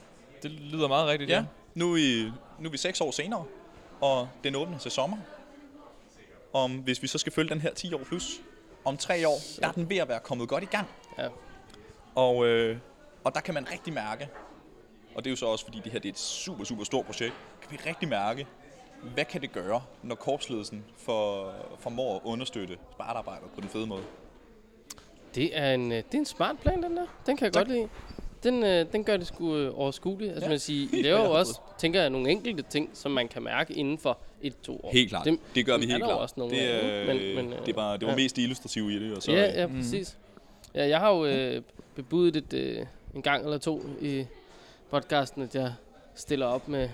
Det 0.42 0.50
lyder 0.50 0.88
meget 0.88 1.08
rigtigt, 1.08 1.30
Ja, 1.30 1.44
nu 1.74 1.90
er, 1.90 1.94
vi, 1.94 2.24
nu 2.58 2.66
er 2.66 2.70
vi 2.70 2.76
seks 2.76 3.00
år 3.00 3.10
senere, 3.10 3.44
og 4.00 4.28
den 4.44 4.54
åbner 4.54 4.78
til 4.78 4.90
sommer. 4.90 5.16
Om, 6.52 6.72
hvis 6.76 7.02
vi 7.02 7.06
så 7.06 7.18
skal 7.18 7.32
følge 7.32 7.50
den 7.50 7.60
her 7.60 7.74
10 7.74 7.94
år 7.94 8.04
plus, 8.04 8.40
om 8.84 8.96
tre 8.96 9.28
år, 9.28 9.38
der 9.60 9.68
er 9.68 9.72
den 9.72 9.90
ved 9.90 9.96
at 9.96 10.08
være 10.08 10.20
kommet 10.20 10.48
godt 10.48 10.62
i 10.62 10.66
gang. 10.66 10.88
Ja. 11.18 11.28
Og, 12.14 12.46
øh, 12.46 12.78
og 13.24 13.34
der 13.34 13.40
kan 13.40 13.54
man 13.54 13.70
rigtig 13.72 13.92
mærke, 13.92 14.28
og 15.14 15.24
det 15.24 15.30
er 15.30 15.32
jo 15.32 15.36
så 15.36 15.46
også 15.46 15.64
fordi 15.64 15.80
det 15.84 15.92
her 15.92 15.98
det 15.98 16.08
er 16.08 16.12
et 16.12 16.18
super, 16.18 16.64
super 16.64 16.84
stort 16.84 17.06
projekt, 17.06 17.34
kan 17.62 17.70
vi 17.70 17.90
rigtig 17.90 18.08
mærke, 18.08 18.46
hvad 19.14 19.24
kan 19.24 19.40
det 19.40 19.52
gøre, 19.52 19.82
når 20.02 20.14
korpsledelsen 20.14 20.84
for, 20.96 21.52
formår 21.78 22.14
at 22.16 22.20
understøtte 22.24 22.76
spartarbejder 22.92 23.46
på 23.54 23.60
den 23.60 23.68
fede 23.68 23.86
måde. 23.86 24.02
Det 25.34 25.58
er 25.58 25.74
en, 25.74 25.92
øh, 25.92 25.98
det 25.98 26.14
er 26.14 26.18
en 26.18 26.24
smart 26.24 26.56
plan, 26.62 26.82
den 26.82 26.96
der. 26.96 27.06
Den 27.26 27.36
kan 27.36 27.44
jeg 27.44 27.52
Tak. 27.52 27.66
godt 27.66 27.76
lide. 27.76 27.88
Den, 28.42 28.64
øh, 28.64 28.92
den 28.92 29.04
gør 29.04 29.16
det 29.16 29.26
sgu 29.26 29.56
øh, 29.56 29.78
overskueligt. 29.78 30.30
Altså, 30.30 30.44
Ja. 30.44 30.48
man 30.50 30.58
siger, 30.58 30.88
I 30.98 31.02
laver 31.02 31.24
jo 31.24 31.32
også, 31.32 31.60
tænker 31.78 32.00
jeg, 32.00 32.10
nogle 32.10 32.30
enkelte 32.30 32.62
ting, 32.70 32.90
som 32.94 33.10
man 33.12 33.28
kan 33.28 33.42
mærke 33.42 33.74
inden 33.74 33.98
for 33.98 34.18
et-to 34.42 34.80
år. 34.84 34.90
Helt 34.92 35.08
klart. 35.10 35.24
Dem, 35.24 35.40
det 35.54 35.66
gør 35.66 35.78
vi 35.78 35.84
er 35.84 35.88
helt 35.88 36.04
klart. 36.04 36.18
også 36.18 36.34
nogle 36.38 36.56
det, 36.56 36.82
øh? 36.82 37.06
Men- 37.06 37.34
men, 37.36 37.52
øh, 37.52 37.66
det 37.66 37.76
var, 37.76 37.96
det 37.96 38.06
var 38.06 38.12
ja. 38.12 38.16
mest 38.16 38.38
illustrativt 38.38 38.92
i 38.92 39.04
det. 39.08 39.16
Og 39.16 39.22
så, 39.22 39.32
ja, 39.32 39.60
ja, 39.60 39.66
præcis. 39.66 40.18
Ja, 40.74 40.88
jeg 40.88 40.98
har 41.00 41.10
jo 41.14 41.24
øh, 41.26 41.62
bebudet 41.94 42.36
et, 42.36 42.52
øh, 42.52 42.86
en 43.14 43.22
gang 43.22 43.44
eller 43.44 43.58
to 43.58 43.82
i 44.00 44.24
podcasten, 44.90 45.42
at 45.42 45.54
jeg 45.54 45.72
stiller 46.14 46.46
op 46.46 46.68
med 46.68 46.88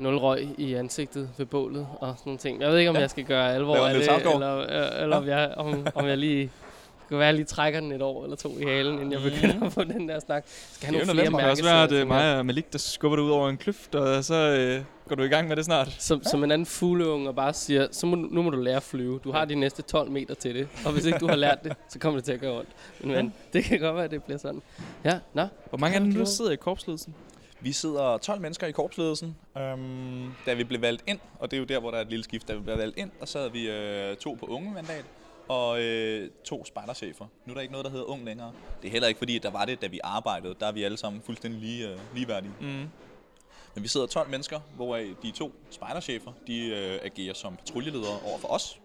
nul 0.00 0.16
røg 0.16 0.48
i 0.58 0.74
ansigtet 0.74 1.28
ved 1.36 1.46
bålet 1.46 1.86
og 2.00 2.08
sådan 2.08 2.22
nogle 2.24 2.38
ting. 2.38 2.60
Jeg 2.60 2.70
ved 2.70 2.78
ikke, 2.78 2.90
om 2.90 2.94
Ja. 2.96 2.98
ja. 3.00 3.02
jeg 3.02 3.10
skal 3.10 3.24
gøre 3.24 3.54
alvor 3.54 3.76
af 3.76 3.94
det, 3.94 4.08
eller, 4.34 4.58
øh, 4.96 5.02
eller 5.02 5.16
om, 5.16 5.26
jeg, 5.26 5.54
om, 5.56 5.86
om 5.94 6.06
jeg 6.06 6.18
lige 6.18 6.50
skal 7.06 7.18
være, 7.18 7.26
jeg 7.26 7.34
lige 7.34 7.44
trækker 7.44 7.80
den 7.80 7.92
et 7.92 8.02
år 8.02 8.24
eller 8.24 8.36
to 8.36 8.58
i 8.58 8.62
halen, 8.64 8.94
inden 8.94 9.12
jeg 9.12 9.20
begynder 9.22 9.70
på 9.70 9.84
den 9.84 10.08
der 10.08 10.20
snak. 10.20 10.44
Skal 10.72 10.86
have 10.86 10.92
nogle 10.98 11.12
flere 11.12 11.30
november. 11.30 11.38
Det 11.38 11.44
kan 11.44 11.50
også 11.50 11.62
være, 11.64 11.82
at 11.82 11.90
mærkesager, 11.90 12.02
øh, 12.04 12.08
mig 12.08 12.38
og 12.38 12.46
Malik, 12.46 12.72
der 12.72 12.78
skubber 12.78 13.16
dig 13.16 13.24
ud 13.24 13.30
over 13.30 13.48
en 13.48 13.56
kløft, 13.56 13.94
og 13.94 14.24
så 14.24 14.34
øh, 14.34 14.82
går 15.08 15.16
du 15.16 15.22
i 15.22 15.28
gang 15.28 15.48
med 15.48 15.56
det 15.56 15.64
snart. 15.64 15.96
som, 15.98 16.22
som 16.30 16.44
en 16.44 16.50
anden 16.50 16.66
fugleunge 16.66 17.28
og 17.28 17.34
bare 17.34 17.52
siger, 17.52 17.86
så 17.92 18.06
må, 18.06 18.16
du- 18.16 18.28
nu 18.30 18.42
må 18.42 18.50
du 18.50 18.56
lære 18.56 18.76
at 18.76 18.82
flyve. 18.82 19.20
Du 19.24 19.32
har 19.32 19.44
de 19.44 19.54
næste 19.54 19.82
12 19.82 20.10
meter 20.10 20.34
til 20.34 20.54
det. 20.54 20.68
Og 20.86 20.92
hvis 20.92 21.04
ikke 21.06 21.18
du 21.18 21.28
har 21.28 21.36
lært 21.36 21.64
det, 21.64 21.72
så 21.88 21.98
kommer 21.98 22.18
det 22.18 22.24
til 22.24 22.32
at 22.32 22.40
gøre 22.40 22.52
ondt. 22.58 22.68
Men, 23.00 23.12
men 23.12 23.34
det 23.52 23.64
kan 23.64 23.80
godt 23.80 23.94
være, 23.96 24.04
at 24.04 24.10
det 24.10 24.22
bliver 24.22 24.38
sådan. 24.38 24.62
Ja, 25.04 25.18
nå. 25.34 25.46
Hvor 25.68 25.78
mange 25.78 25.96
er 25.96 26.00
nu, 26.00 26.18
der 26.18 26.24
sidder 26.24 26.50
i 26.50 26.56
korpsledelsen? 26.56 27.14
Vi 27.62 27.72
sidder 27.72 28.18
12 28.18 28.40
mennesker 28.40 28.66
i 28.66 28.72
korpsledelsen. 28.72 29.36
Øhm, 29.58 30.32
da 30.46 30.54
vi 30.54 30.64
blev 30.64 30.80
valgt 30.80 31.04
ind, 31.06 31.18
og 31.38 31.50
det 31.50 31.56
er 31.56 31.58
jo 31.58 31.64
der, 31.64 31.80
hvor 31.80 31.90
der 31.90 31.98
er 31.98 32.02
et 32.02 32.10
lille 32.10 32.24
skift, 32.24 32.48
da 32.48 32.54
vi 32.54 32.60
blev 32.60 32.78
valgt 32.78 32.98
ind, 32.98 33.10
der 33.20 33.26
sad 33.26 33.50
vi 33.50 33.70
øh, 33.70 34.16
to 34.16 34.36
på 34.40 34.46
unge 34.46 34.72
mandat 34.72 35.04
og 35.48 35.82
øh, 35.82 36.30
to 36.44 36.64
spejderchefer. 36.64 37.26
Nu 37.46 37.52
er 37.52 37.54
der 37.54 37.60
ikke 37.60 37.72
noget, 37.72 37.84
der 37.84 37.90
hedder 37.90 38.04
ung 38.04 38.24
længere. 38.24 38.52
Det 38.82 38.88
er 38.88 38.92
heller 38.92 39.08
ikke 39.08 39.18
fordi, 39.18 39.36
at 39.36 39.42
der 39.42 39.50
var 39.50 39.64
det, 39.64 39.82
da 39.82 39.86
vi 39.86 40.00
arbejdede. 40.04 40.54
Der 40.60 40.66
er 40.66 40.72
vi 40.72 40.82
alle 40.82 40.96
sammen 40.96 41.22
fuldstændig 41.22 41.60
lige, 41.60 41.88
øh, 41.88 41.98
ligeværdige. 42.14 42.52
Mm. 42.60 42.66
Men 43.74 43.82
vi 43.82 43.88
sidder 43.88 44.06
12 44.06 44.30
mennesker, 44.30 44.60
hvoraf 44.76 45.14
de 45.22 45.30
to 45.30 45.52
spejderchefer, 45.70 46.32
de 46.46 46.66
øh, 46.66 46.98
agerer 47.02 47.34
som 47.34 47.56
patruljeledere 47.56 48.20
over 48.26 48.38
for 48.38 48.48
os. 48.48 48.80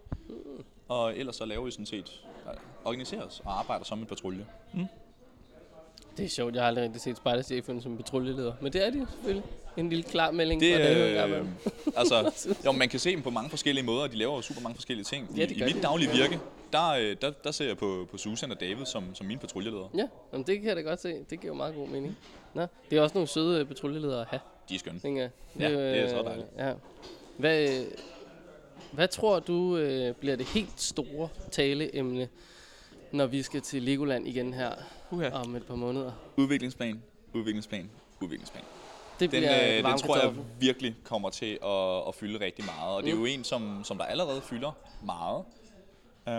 Og 0.87 1.17
ellers 1.17 1.35
så 1.35 1.45
laver 1.45 1.65
vi 1.65 1.71
sådan 1.71 1.85
set, 1.85 2.25
øh, 2.47 2.53
organiserer 2.85 3.23
os 3.23 3.41
og 3.45 3.59
arbejder 3.59 3.85
som 3.85 3.99
en 3.99 4.05
patrulje. 4.05 4.45
Det 6.17 6.25
er 6.25 6.29
sjovt, 6.29 6.53
jeg 6.55 6.63
har 6.63 6.67
aldrig 6.67 6.83
rigtig 6.83 7.01
set 7.01 7.17
spejderchefen 7.17 7.81
som 7.81 7.97
patruljeleder. 7.97 8.53
Men 8.61 8.73
det 8.73 8.85
er 8.87 8.89
de 8.89 9.07
selvfølgelig. 9.11 9.43
En 9.77 9.89
lille 9.89 10.03
klar 10.03 10.31
melding 10.31 10.61
Det, 10.61 10.75
fra 10.75 10.81
øh, 10.89 11.13
Garberg. 11.13 11.45
altså, 11.97 12.31
jo, 12.65 12.71
man 12.71 12.89
kan 12.89 12.99
se 12.99 13.11
dem 13.11 13.21
på 13.21 13.29
mange 13.29 13.49
forskellige 13.49 13.85
måder, 13.85 14.01
og 14.03 14.11
de 14.11 14.15
laver 14.17 14.41
super 14.41 14.61
mange 14.61 14.75
forskellige 14.75 15.03
ting. 15.05 15.29
Ja, 15.37 15.43
I, 15.43 15.45
det 15.45 15.57
I 15.57 15.63
mit 15.63 15.75
de. 15.75 15.81
daglige 15.81 16.11
virke, 16.11 16.39
der, 16.73 16.89
øh, 16.91 17.15
der, 17.21 17.31
der 17.43 17.51
ser 17.51 17.67
jeg 17.67 17.77
på, 17.77 18.07
på 18.11 18.17
Susan 18.17 18.51
og 18.51 18.59
David 18.59 18.85
som, 18.85 19.15
som 19.15 19.25
mine 19.27 19.39
patruljeledere. 19.39 19.89
Ja, 19.97 20.07
jamen, 20.33 20.47
det 20.47 20.59
kan 20.59 20.67
jeg 20.67 20.75
da 20.75 20.81
godt 20.81 21.01
se. 21.01 21.09
Det 21.29 21.39
giver 21.41 21.53
jo 21.53 21.53
meget 21.53 21.75
god 21.75 21.87
mening. 21.87 22.17
Nå, 22.53 22.65
det 22.89 22.97
er 22.97 23.01
også 23.01 23.13
nogle 23.13 23.27
søde 23.27 23.59
øh, 23.59 23.65
patruljeledere 23.67 24.21
at 24.21 24.27
have, 24.27 24.39
De 24.69 24.75
er 24.75 24.79
skønne. 24.79 24.99
tænker 24.99 25.21
jeg. 25.21 25.31
Ja, 25.59 25.69
jo, 25.69 25.79
det 25.79 25.99
er 25.99 26.09
så 26.09 26.17
øh, 26.19 26.25
dejligt. 26.25 26.47
Ja. 26.57 26.73
Hvad, 27.37 27.83
hvad 28.91 29.07
tror 29.07 29.39
du 29.39 29.77
øh, 29.77 30.13
bliver 30.15 30.35
det 30.35 30.45
helt 30.45 30.81
store 30.81 31.29
taleemne, 31.51 32.27
når 33.15 33.25
vi 33.25 33.43
skal 33.43 33.61
til 33.61 33.83
Legoland 33.83 34.27
igen 34.27 34.53
her 34.53 34.71
Uha. 35.11 35.29
om 35.29 35.55
et 35.55 35.65
par 35.65 35.75
måneder? 35.75 36.11
Udviklingsplan, 36.37 37.03
udviklingsplan, 37.33 37.89
udviklingsplan. 38.21 38.63
Det 39.19 39.19
Den, 39.19 39.29
bliver 39.29 39.77
øh, 39.77 39.83
den 39.83 39.97
tror 39.97 40.17
jeg 40.17 40.33
virkelig 40.59 40.95
kommer 41.03 41.29
til 41.29 41.59
at, 41.63 42.07
at 42.07 42.15
fylde 42.15 42.39
rigtig 42.45 42.65
meget. 42.65 42.95
Og 42.95 43.03
det 43.03 43.09
er 43.11 43.13
Mm. 43.15 43.19
jo 43.19 43.25
en, 43.25 43.43
som, 43.43 43.81
som 43.83 43.97
der 43.97 44.05
allerede 44.05 44.41
fylder 44.41 44.71
meget. 45.05 45.43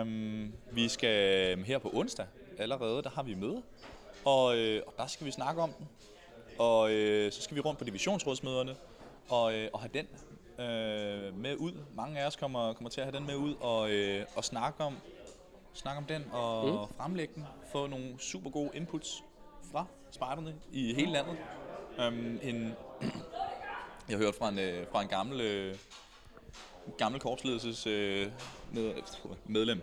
Um, 0.01 0.53
vi 0.71 0.87
skal 0.87 1.57
her 1.63 1.77
på 1.77 1.89
onsdag 1.93 2.25
allerede, 2.57 3.03
der 3.03 3.09
har 3.09 3.23
vi 3.23 3.33
møde. 3.35 3.61
Og, 4.25 4.57
øh, 4.57 4.81
og 4.87 4.93
der 4.97 5.07
skal 5.07 5.25
vi 5.25 5.31
snakke 5.31 5.61
om 5.61 5.71
den. 5.77 5.87
Og 6.59 6.91
øh, 6.91 7.31
så 7.31 7.41
skal 7.41 7.55
vi 7.55 7.61
rundt 7.61 7.79
på 7.79 7.85
divisionsrådsmøderne 7.85 8.75
og, 9.29 9.53
øh, 9.53 9.69
og 9.73 9.79
have 9.79 9.89
den 9.93 10.07
øh, 10.65 11.37
med 11.39 11.55
ud. 11.55 11.71
Mange 11.95 12.19
af 12.19 12.27
os 12.27 12.35
kommer, 12.35 12.73
kommer 12.73 12.89
til 12.89 13.01
at 13.01 13.07
have 13.07 13.17
den 13.17 13.27
med 13.27 13.35
ud 13.35 13.55
og, 13.59 13.91
øh, 13.91 14.25
og 14.35 14.43
snakke, 14.45 14.83
om, 14.83 14.95
snakke 15.77 15.97
om 15.97 16.05
den 16.05 16.25
og 16.31 16.65
Mm. 16.89 16.95
fremlægge 16.97 17.33
den. 17.35 17.45
Få 17.71 17.87
nogle 17.87 18.19
super 18.19 18.49
gode 18.49 18.69
inputs 18.73 19.23
fra 19.71 19.85
spejderne 20.11 20.55
i 20.71 20.93
hele 20.93 21.11
landet. 21.11 21.37
Um, 22.07 22.39
en, 22.43 22.73
jeg 24.09 24.17
har 24.17 24.23
hørt 24.23 24.35
fra 24.35 24.49
en, 24.49 24.59
øh, 24.59 24.87
fra 24.91 25.01
en 25.01 25.07
gammel, 25.07 25.41
øh, 25.41 25.75
gammel 26.97 27.21
korpsledelses 27.21 27.87
øh, 27.87 28.27
med, 28.73 28.93
medlem, 29.45 29.81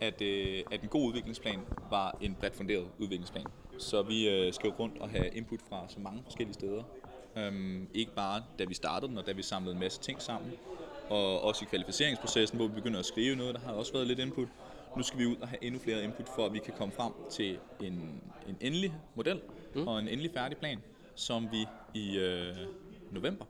at, 0.00 0.22
øh, 0.22 0.64
at 0.72 0.82
en 0.82 0.88
god 0.88 1.08
udviklingsplan 1.08 1.60
var 1.90 2.18
en 2.20 2.34
bredt 2.34 2.56
funderet 2.56 2.86
udviklingsplan. 2.98 3.46
Så 3.78 4.02
vi 4.02 4.28
øh, 4.28 4.52
skal 4.52 4.70
rundt 4.70 4.98
og 4.98 5.10
have 5.10 5.28
input 5.28 5.60
fra 5.68 5.84
så 5.88 6.00
mange 6.00 6.22
forskellige 6.24 6.54
steder. 6.54 6.82
Øhm, 7.36 7.88
ikke 7.94 8.14
bare 8.14 8.42
da 8.58 8.64
vi 8.64 8.74
startede 8.74 9.10
den, 9.10 9.18
og 9.18 9.26
da 9.26 9.32
vi 9.32 9.42
samlede 9.42 9.74
en 9.74 9.80
masse 9.80 10.00
ting 10.00 10.22
sammen, 10.22 10.52
og 11.10 11.40
også 11.42 11.64
i 11.64 11.68
kvalificeringsprocessen, 11.70 12.58
hvor 12.58 12.66
vi 12.66 12.74
begynder 12.74 12.98
at 12.98 13.06
skrive 13.06 13.36
noget, 13.36 13.54
der 13.54 13.60
har 13.60 13.72
også 13.72 13.92
været 13.92 14.06
lidt 14.06 14.18
input. 14.18 14.48
Nu 14.96 15.02
skal 15.02 15.18
vi 15.18 15.26
ud 15.26 15.36
og 15.36 15.48
have 15.48 15.64
endnu 15.64 15.80
flere 15.80 16.04
input, 16.04 16.28
for 16.28 16.46
at 16.46 16.52
vi 16.52 16.58
kan 16.58 16.74
komme 16.76 16.92
frem 16.92 17.12
til 17.30 17.58
en, 17.82 18.22
en 18.48 18.56
endelig 18.60 18.94
model 19.14 19.40
mm. 19.74 19.88
og 19.88 19.98
en 19.98 20.08
endelig 20.08 20.30
færdig 20.34 20.58
plan, 20.58 20.78
som 21.14 21.48
vi 21.52 21.66
i 21.94 22.18
øh, 22.18 22.56
november 23.10 23.44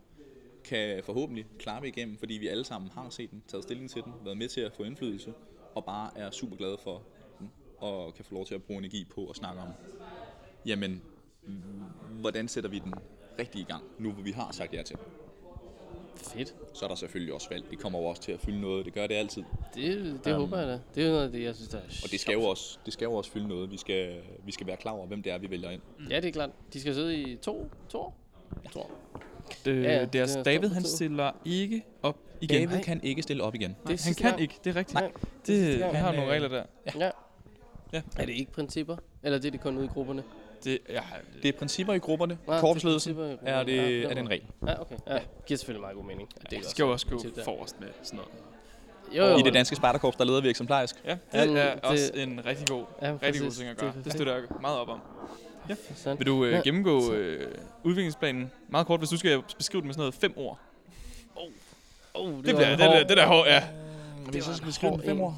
kan 0.64 1.02
forhåbentlig 1.04 1.46
klare 1.58 1.88
igennem, 1.88 2.18
fordi 2.18 2.34
vi 2.34 2.48
alle 2.48 2.64
sammen 2.64 2.90
har 2.90 3.10
set 3.10 3.30
den, 3.30 3.42
taget 3.48 3.64
stilling 3.64 3.90
til 3.90 4.02
den, 4.02 4.12
været 4.24 4.36
med 4.36 4.48
til 4.48 4.60
at 4.60 4.72
få 4.72 4.82
indflydelse, 4.82 5.34
og 5.74 5.84
bare 5.84 6.10
er 6.16 6.30
super 6.30 6.56
glade 6.56 6.78
for 6.78 7.02
den, 7.38 7.50
og 7.78 8.14
kan 8.14 8.24
få 8.24 8.34
lov 8.34 8.46
til 8.46 8.54
at 8.54 8.62
bruge 8.62 8.78
energi 8.78 9.04
på 9.14 9.26
at 9.26 9.36
snakke 9.36 9.60
om, 9.60 9.68
jamen, 10.66 11.02
hvordan 12.20 12.48
sætter 12.48 12.70
vi 12.70 12.78
den 12.78 12.94
rigtig 13.38 13.60
i 13.60 13.64
gang, 13.64 13.84
nu 13.98 14.12
hvor 14.12 14.22
vi 14.22 14.30
har 14.30 14.52
sagt 14.52 14.74
ja 14.74 14.82
til. 14.82 14.96
Fedt. 16.36 16.54
Så 16.72 16.84
er 16.84 16.88
der 16.88 16.94
selvfølgelig 16.96 17.34
også 17.34 17.48
valg. 17.50 17.64
Det 17.70 17.78
kommer 17.78 17.98
jo 17.98 18.04
også 18.04 18.22
til 18.22 18.32
at 18.32 18.40
fylde 18.40 18.60
noget. 18.60 18.84
Det 18.84 18.92
gør 18.94 19.06
det 19.06 19.14
altid. 19.14 19.42
Det, 19.74 20.20
det 20.24 20.32
um, 20.34 20.40
håber 20.40 20.58
jeg 20.58 20.68
da. 20.68 20.80
Det 20.94 21.02
er 21.02 21.06
jo 21.06 21.12
noget 21.12 21.24
af 21.24 21.32
det, 21.32 21.42
jeg 21.42 21.54
synes, 21.54 21.68
der 21.68 21.78
er 21.78 21.82
Og 22.04 22.10
det 22.10 22.20
skal 22.20 22.32
jo 22.32 22.42
også, 22.42 22.78
det 22.84 22.92
skal 22.92 23.04
jo 23.04 23.12
også 23.12 23.30
fylde 23.30 23.48
noget. 23.48 23.70
Vi 23.70 23.76
skal, 23.76 24.20
vi 24.44 24.52
skal 24.52 24.66
være 24.66 24.76
klar 24.76 24.92
over, 24.92 25.06
hvem 25.06 25.22
det 25.22 25.32
er, 25.32 25.38
vi 25.38 25.50
vælger 25.50 25.70
ind. 25.70 25.80
Ja, 26.10 26.16
det 26.16 26.28
er 26.28 26.32
klart. 26.32 26.50
De 26.72 26.80
skal 26.80 26.94
sidde 26.94 27.16
i 27.16 27.36
to, 27.36 27.70
to 27.88 27.98
år. 27.98 28.16
Ja. 28.64 28.70
To 28.70 28.80
år. 28.80 28.90
Øh, 29.66 29.82
Ja, 29.84 29.92
ja, 29.92 30.00
det 30.00 30.12
deres 30.12 30.36
er 30.36 30.42
David, 30.42 30.68
han 30.68 30.84
stiller 30.84 31.30
ikke 31.44 31.84
op 32.02 32.16
igen. 32.40 32.68
David 32.68 32.82
kan 32.84 33.00
ikke 33.02 33.22
stille 33.22 33.42
op 33.42 33.54
igen. 33.54 33.76
Det 33.86 34.04
han 34.04 34.14
kan 34.14 34.38
ikke, 34.38 34.54
det 34.64 34.70
er 34.70 34.76
rigtigt. 34.76 34.94
Nej, 35.00 35.10
Det, 35.46 35.46
det 35.46 35.76
vi 35.76 35.82
har 35.82 35.90
Han, 35.90 36.14
nogle 36.14 36.22
øh, 36.22 36.28
regler 36.28 36.48
der. 36.48 36.62
Ja. 37.00 37.10
Ja. 37.92 38.02
Er 38.16 38.26
det 38.26 38.32
ikke 38.32 38.52
principper? 38.52 38.96
Eller 39.22 39.38
det 39.38 39.46
er 39.46 39.50
det 39.50 39.60
kun 39.60 39.76
ude 39.76 39.84
i 39.84 39.88
grupperne? 39.88 40.22
Det, 40.64 40.78
ja, 40.88 41.00
Det 41.42 41.48
er 41.48 41.58
principper 41.58 41.92
i 41.94 41.98
grupperne. 41.98 42.38
Nej, 42.46 42.60
Korpsledelsen 42.60 43.16
det 43.16 43.20
er 43.20 43.24
er 43.24 43.28
grupperne. 43.36 43.56
Ja, 43.58 43.58
det, 43.64 44.04
på 44.04 44.10
er 44.10 44.14
den 44.14 44.16
det 44.16 44.22
en 44.22 44.30
regel. 44.30 44.44
Ja, 44.66 44.80
okay. 44.80 44.96
Ja. 45.06 45.18
Giver 45.46 45.58
selvfølgelig 45.58 45.80
meget 45.80 45.96
god 45.96 46.04
mening. 46.04 46.28
at 46.40 46.50
det 46.50 46.58
er 46.58 46.68
skal 46.68 46.82
jo 46.82 46.92
også 46.92 47.06
gå 47.06 47.24
forrest 47.44 47.80
med 47.80 47.88
sådan 48.02 48.16
noget. 48.16 48.32
Jo, 49.18 49.24
jo. 49.32 49.38
I 49.38 49.42
det 49.42 49.54
danske 49.54 49.76
spejderkorps, 49.76 50.16
der 50.16 50.24
leder 50.24 50.40
vi 50.40 50.48
eksemplarisk. 50.48 50.96
Ja, 51.04 51.10
det 51.10 51.18
Jamen, 51.34 51.56
er 51.56 51.74
det- 51.74 51.84
også 51.84 52.10
en 52.14 52.40
rigtig 52.46 52.66
god, 52.68 52.84
Ja, 53.02 53.12
rigtig 53.12 53.20
god 53.40 53.48
præcis. 53.48 53.58
ting 53.58 53.70
at 53.70 53.76
Det 53.76 53.82
er 53.82 53.86
gøre. 53.86 53.86
Det 53.88 53.94
perfekt. 53.94 54.14
støtter 54.14 54.34
jeg 54.34 54.42
meget 54.60 54.78
op 54.78 54.88
om. 54.88 55.00
Sandt. 55.94 56.18
Vil 56.20 56.26
du 56.26 56.44
øh, 56.44 56.52
Ja. 56.52 56.60
gennemgå 56.64 57.12
øh, 57.12 57.54
udviklingsplanen 57.82 58.50
meget 58.68 58.86
kort, 58.86 59.00
hvis 59.00 59.10
du 59.10 59.16
skal 59.16 59.42
beskrive 59.58 59.80
den 59.80 59.86
med 59.88 59.94
sådan 59.94 60.00
noget 60.00 60.14
fem 60.14 60.32
ord? 60.36 60.58
Oh, 62.14 62.28
Det, 62.28 62.34
var 62.36 62.40
bliver, 62.42 62.68
det, 62.70 62.78
der, 62.78 63.04
det 63.06 63.16
der 63.16 63.26
hår, 63.26 63.46
ja. 63.46 63.62
Vi 64.32 64.40
så 64.40 64.54
skal 64.56 64.66
beskrive 64.66 64.92
den 64.92 65.02
fem 65.02 65.20
en. 65.20 65.34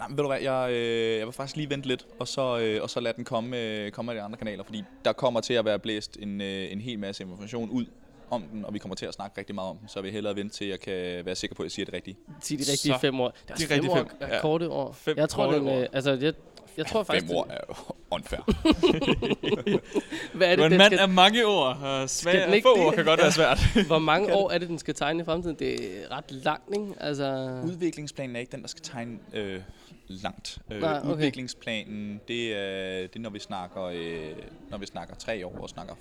Nej, 0.00 0.08
men 0.08 0.16
ved 0.16 0.24
du 0.24 0.28
hvad, 0.28 0.40
jeg, 0.40 0.70
øh, 0.70 1.18
jeg 1.18 1.26
vil 1.26 1.32
faktisk 1.32 1.56
lige 1.56 1.70
vente 1.70 1.88
lidt, 1.88 2.06
og 2.18 2.28
så, 2.28 2.58
øh, 2.58 2.82
og 2.82 2.90
så 2.90 3.00
lade 3.00 3.16
den 3.16 3.24
komme, 3.24 3.58
øh, 3.58 3.90
komme 3.90 4.12
af 4.12 4.16
de 4.16 4.22
andre 4.22 4.38
kanaler, 4.38 4.64
fordi 4.64 4.84
der 5.04 5.12
kommer 5.12 5.40
til 5.40 5.54
at 5.54 5.64
være 5.64 5.78
blæst 5.78 6.16
en, 6.20 6.40
øh, 6.40 6.72
en 6.72 6.80
hel 6.80 6.98
masse 6.98 7.22
information 7.22 7.70
ud 7.70 7.86
om 8.30 8.42
den, 8.42 8.64
og 8.64 8.74
vi 8.74 8.78
kommer 8.78 8.94
til 8.94 9.06
at 9.06 9.14
snakke 9.14 9.38
rigtig 9.38 9.54
meget 9.54 9.70
om 9.70 9.76
den, 9.76 9.88
så 9.88 9.98
jeg 9.98 10.04
vil 10.04 10.12
hellere 10.12 10.36
vente 10.36 10.54
til, 10.54 10.64
at 10.64 10.70
jeg 10.70 10.80
kan 10.80 11.26
være 11.26 11.34
sikker 11.34 11.56
på, 11.56 11.62
at 11.62 11.64
jeg 11.64 11.70
siger 11.72 11.84
det 11.86 11.94
rigtigt. 11.94 12.18
Sig 12.40 12.58
de 12.58 12.62
rigtige 12.72 12.94
Så. 12.94 12.98
fem 13.00 13.20
år. 13.20 13.28
Det 13.28 13.50
er 13.50 13.54
De 13.54 13.66
fem 13.66 13.74
rigtige 13.74 13.90
år, 13.92 13.96
fem, 13.96 14.06
er 14.20 14.34
ja. 14.34 14.40
korte 14.40 14.68
år. 14.70 14.92
Fem 14.92 15.16
jeg 15.16 15.28
tror, 15.28 15.44
korte 15.44 15.58
den, 15.58 15.68
øh, 15.68 15.86
altså, 15.92 16.10
jeg, 16.10 16.34
jeg 16.76 16.86
tror 16.86 17.02
faktisk, 17.02 17.26
Fem 17.26 17.36
ord 17.36 17.46
er 17.50 17.58
jo 17.68 17.74
unfair. 18.10 18.40
hvad 20.36 20.48
er 20.52 20.56
Du 20.56 20.62
er 20.62 20.68
det, 20.68 20.72
en 20.74 20.78
mand 20.78 20.92
skal, 20.92 20.98
af 20.98 21.08
mange 21.08 21.46
ord, 21.46 21.76
den 22.00 22.08
svær, 22.08 22.52
ikke 22.52 22.68
få 22.68 22.76
det? 22.76 22.86
ord 22.86 22.94
kan 22.94 23.04
godt 23.04 23.20
være 23.20 23.32
svært. 23.32 23.58
hvor 23.86 23.98
mange 23.98 24.32
år 24.38 24.50
er 24.50 24.58
det, 24.58 24.68
den 24.68 24.78
skal 24.78 24.94
tegne 24.94 25.22
i 25.22 25.24
fremtiden? 25.24 25.56
Det 25.58 25.74
er 26.02 26.16
ret 26.16 26.30
langt, 26.30 26.64
ikke? 26.76 26.92
Altså, 27.00 27.60
Udviklingsplanen 27.66 28.36
er 28.36 28.40
ikke 28.40 28.52
den, 28.52 28.62
der 28.62 28.68
skal 28.68 28.82
tegne 28.82 29.18
øh, 29.32 29.60
langt. 30.08 30.58
Øh, 30.72 30.80
Nej, 30.80 30.98
okay. 30.98 31.10
Udviklingsplanen, 31.12 32.20
det 32.28 32.56
er, 32.56 33.00
det 33.00 33.16
er 33.16 33.20
når 33.20 33.30
vi 33.30 33.38
snakker, 33.38 33.82
øh, 33.84 34.30
når 34.70 34.78
vi 34.78 34.86
snakker 34.86 35.14
tre 35.14 35.46
år 35.46 35.58
og 35.62 35.68
snakker 35.68 35.94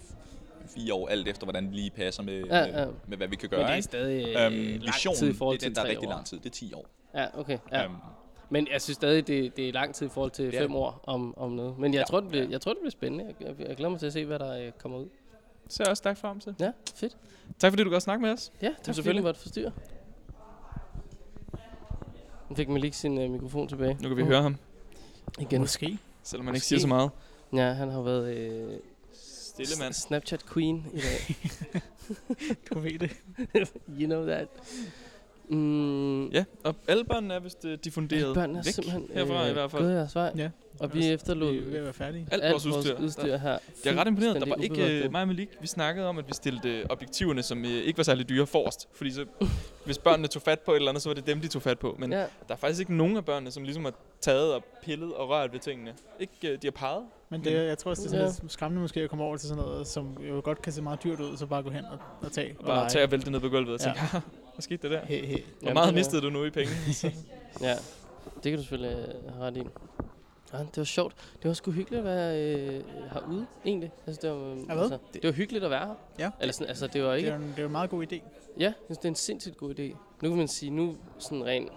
fire 0.75 0.93
år, 0.93 1.07
alt 1.07 1.27
efter 1.27 1.45
hvordan 1.45 1.65
det 1.65 1.73
lige 1.75 1.89
passer 1.89 2.23
med, 2.23 2.33
Ja, 2.43 2.65
med, 2.65 2.73
ja. 2.79 2.85
med 3.07 3.17
hvad 3.17 3.27
vi 3.27 3.35
kan 3.35 3.49
men 3.51 3.57
gøre. 3.57 3.61
det 3.67 3.71
er 3.71 3.75
ikke? 3.75 3.83
stadig 3.83 4.27
øh, 4.27 4.45
Øhm, 4.45 4.81
lang 4.81 5.15
tid 5.17 5.29
i 5.29 5.33
forhold 5.33 5.57
det 5.59 5.65
er 5.65 5.69
den, 5.69 5.75
til 5.75 5.75
der 5.75 5.81
er 5.81 5.89
rigtig 5.91 6.07
år. 6.07 6.11
lang 6.11 6.25
tid. 6.25 6.37
Det 6.37 6.45
er 6.45 6.49
10 6.49 6.73
år. 6.73 6.85
Ja, 7.15 7.25
okay. 7.39 7.57
Ja. 7.71 7.83
Øhm, 7.83 7.93
Men 8.49 8.67
jeg 8.71 8.81
synes 8.81 8.95
stadig, 8.95 9.27
det, 9.27 9.57
det 9.57 9.69
er 9.69 9.73
lang 9.73 9.95
tid 9.95 10.05
i 10.05 10.09
forhold 10.09 10.31
til 10.31 10.51
fem 10.51 10.75
år 10.75 10.99
om, 11.03 11.37
om 11.37 11.51
noget. 11.51 11.77
Men 11.79 11.93
jeg, 11.93 11.99
Ja. 11.99 12.03
tror, 12.03 12.19
det 12.19 12.29
bliver, 12.29 12.47
jeg 12.49 12.61
tror, 12.61 12.71
det 12.73 12.79
bliver 12.81 12.91
spændende. 12.91 13.25
Jeg, 13.39 13.47
jeg, 13.59 13.67
jeg 13.67 13.75
glæder 13.77 13.89
mig 13.89 13.99
til 13.99 14.05
at 14.07 14.13
se, 14.13 14.25
hvad 14.25 14.39
der 14.39 14.65
øh, 14.65 14.71
kommer 14.71 14.97
ud. 14.97 15.07
Så 15.67 15.83
jeg 15.83 15.89
også 15.89 16.01
stærkt 16.01 16.19
frem 16.19 16.39
til. 16.39 16.55
Ja, 16.59 16.71
fedt. 16.95 17.17
Tak 17.59 17.71
fordi 17.71 17.83
du 17.83 17.89
godt 17.89 18.03
snakke 18.03 18.21
med 18.21 18.31
os. 18.31 18.51
Ja, 18.61 18.67
tak 18.67 18.75
fordi 18.75 18.87
du 18.87 18.93
selvfølgelig. 18.93 19.23
måtte 19.23 19.39
forstyrre. 19.39 19.71
Nu 22.49 22.55
fik 22.55 22.69
Malik 22.69 22.93
sin 22.93 23.17
øh, 23.21 23.31
mikrofon 23.31 23.67
tilbage. 23.67 23.97
Nu 24.01 24.07
kan 24.07 24.17
vi 24.17 24.23
høre 24.23 24.41
ham, 24.41 24.55
Igen. 25.39 25.61
Måske. 25.61 25.97
selvom 26.23 26.45
man 26.45 26.55
ikke 26.55 26.67
siger 26.67 26.79
så 26.79 26.87
meget. 26.87 27.09
Ja, 27.53 27.71
han 27.73 27.89
har 27.89 28.01
været 28.01 28.37
øh, 28.37 28.73
Stille 29.13 29.71
mand. 29.79 29.93
Snapchat 29.93 30.45
queen 30.53 30.85
i 30.93 30.99
dag. 30.99 31.35
Du 32.69 32.79
ved 32.79 32.99
det. 32.99 33.11
you 33.99 34.05
know 34.05 34.25
that. 34.25 34.47
Mm, 35.49 36.27
Ja, 36.27 36.43
og 36.63 36.75
alle 36.87 37.03
børnene 37.03 37.33
er 37.33 37.39
vist 37.39 37.65
øh, 37.65 37.77
diffunderet 37.83 38.33
børnene 38.35 38.59
er 38.59 38.63
væk 38.63 38.73
simpelthen 38.73 39.07
herfra 39.13 39.47
i 39.47 39.53
hvert 39.53 39.71
fald. 39.71 39.83
gået 39.83 39.93
jeres 39.93 40.15
vej. 40.15 40.31
Ja. 40.37 40.49
Og 40.79 40.93
vi 40.93 40.99
Vi 40.99 41.07
efterlod 41.07 41.55
er 41.55 41.77
at 41.77 41.83
være 41.83 41.93
færdige. 41.93 42.27
Alt, 42.31 42.43
alt 42.43 42.51
vores 42.51 42.65
udstyr. 42.65 42.97
udstyr 42.99 43.37
her. 43.37 43.57
Jeg 43.85 43.93
er 43.93 43.99
ret 43.99 44.07
imponeret. 44.07 44.41
Der 44.41 44.49
var 44.49 44.55
ikke 44.55 45.03
øh, 45.05 45.11
mig 45.11 45.21
og 45.21 45.27
Malik. 45.27 45.49
Vi 45.61 45.67
snakkede 45.67 46.07
om, 46.07 46.17
at 46.17 46.27
vi 46.27 46.33
stillede 46.33 46.69
øh, 46.69 46.85
objektiverne, 46.89 47.43
som 47.43 47.65
øh, 47.65 47.71
ikke 47.71 47.97
var 47.97 48.03
særlig 48.03 48.29
dyre, 48.29 48.45
forrest. 48.45 48.87
Fordi 48.93 49.11
så, 49.11 49.25
hvis 49.85 49.97
børnene 49.97 50.27
tog 50.27 50.41
fat 50.41 50.59
på 50.59 50.71
et 50.71 50.75
eller 50.75 50.89
andet, 50.89 51.03
så 51.03 51.09
var 51.09 51.13
det 51.13 51.27
dem, 51.27 51.41
de 51.41 51.47
tog 51.47 51.61
fat 51.61 51.79
på. 51.79 51.95
Men 51.99 52.11
Ja, 52.11 52.17
der 52.19 52.25
er 52.49 52.55
faktisk 52.55 52.79
ikke 52.79 52.95
nogen 52.95 53.17
af 53.17 53.25
børnene, 53.25 53.51
som 53.51 53.63
ligesom 53.63 53.83
har 53.85 53.93
taget 54.21 54.53
og 54.53 54.63
pillet 54.83 55.13
og 55.13 55.29
rørt 55.29 55.53
ved 55.53 55.59
tingene. 55.59 55.93
Ikke, 56.19 56.33
øh, 56.43 56.53
de 56.61 56.67
har 56.67 56.71
peget. 56.71 57.03
Men 57.29 57.43
det, 57.43 57.53
jeg 57.53 57.77
tror 57.77 57.91
også, 57.91 58.01
det 58.01 58.07
er 58.07 58.09
sådan 58.11 58.25
Ja. 58.25 58.33
lidt 58.41 58.51
skræmmende 58.51 58.81
måske 58.81 59.01
at 59.01 59.09
komme 59.09 59.23
over 59.25 59.37
til 59.37 59.47
sådan 59.49 59.63
noget, 59.63 59.87
som 59.87 60.17
jo 60.29 60.41
godt 60.43 60.61
kan 60.61 60.73
se 60.73 60.81
meget 60.81 61.03
dyrt 61.03 61.19
ud, 61.19 61.37
så 61.37 61.45
bare 61.45 61.63
gå 61.63 61.69
hen 61.69 61.85
og, 61.85 61.97
og 62.21 62.31
tage 62.31 62.55
Og 62.59 62.65
bare 62.65 62.89
tage 62.89 63.03
og 63.05 63.11
vælte 63.11 63.31
ned 63.31 63.39
på 63.39 63.49
gulvet 63.49 63.73
og 63.73 63.79
tænke, 63.79 63.99
ja. 64.13 64.19
Hvad 64.59 64.77
skete 64.77 64.89
der 64.89 64.99
der? 64.99 65.05
He, 65.05 65.15
he. 65.15 65.33
Hvor 65.33 65.41
Jamen, 65.61 65.73
meget 65.73 65.87
det 65.87 65.93
er- 65.93 65.97
mistede 65.99 66.21
du 66.21 66.29
nu 66.29 66.45
i 66.45 66.49
penge? 66.49 66.71
ja. 67.67 67.75
Det 68.43 68.51
kan 68.51 68.53
du 68.55 68.59
selvfølgelig 68.61 68.97
øh, 68.97 69.33
have 69.33 69.45
ret 69.47 69.57
i. 69.57 69.63
Ja, 70.53 70.57
det 70.59 70.77
var 70.77 70.83
sjovt. 70.83 71.15
Det 71.41 71.47
var 71.47 71.53
sgu 71.53 71.71
hyggeligt 71.71 71.99
at 71.99 72.05
være 72.05 72.41
øh, 72.43 72.83
herude, 73.13 73.45
egentlig. 73.65 73.91
Altså, 74.07 74.21
det, 74.21 74.29
var, 74.31 74.37
øh, 74.51 74.57
hvad? 74.65 74.77
altså, 74.77 74.97
det 75.13 75.23
var 75.23 75.31
hyggeligt 75.31 75.63
at 75.65 75.71
være 75.71 75.85
her. 75.87 75.95
Ja. 76.19 76.31
Eller 76.41 76.53
sådan, 76.53 76.67
altså, 76.67 76.87
det 76.87 77.03
var 77.03 77.09
Det 77.11 77.17
ikke... 77.17 77.29
er, 77.29 77.35
jo 77.35 77.41
en, 77.41 77.47
det 77.49 77.57
er 77.57 77.61
jo 77.61 77.65
en 77.67 77.71
meget 77.71 77.89
god 77.89 78.03
idé. 78.11 78.15
Ja, 78.59 78.63
jeg 78.65 78.73
synes, 78.85 78.97
det 78.97 79.05
er 79.05 79.09
en 79.09 79.15
sindssygt 79.15 79.57
god 79.57 79.79
idé. 79.79 79.83
Nu 80.21 80.29
kan 80.29 80.37
man 80.37 80.47
sige, 80.47 80.69
nu 80.69 80.95
sådan 81.19 81.45
rent... 81.45 81.69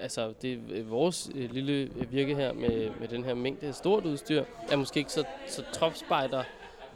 Altså, 0.00 0.32
det 0.42 0.52
er 0.52 0.58
øh, 0.70 0.90
vores 0.90 1.30
øh, 1.34 1.50
lille 1.52 1.90
virke 2.10 2.34
her 2.34 2.52
med, 2.52 2.90
med 3.00 3.08
den 3.08 3.24
her 3.24 3.34
mængde 3.34 3.66
af 3.66 3.74
stort 3.74 4.04
udstyr, 4.06 4.44
er 4.70 4.76
måske 4.76 4.98
ikke 4.98 5.12
så, 5.12 5.24
så 5.46 5.62
tropspejder 5.72 6.42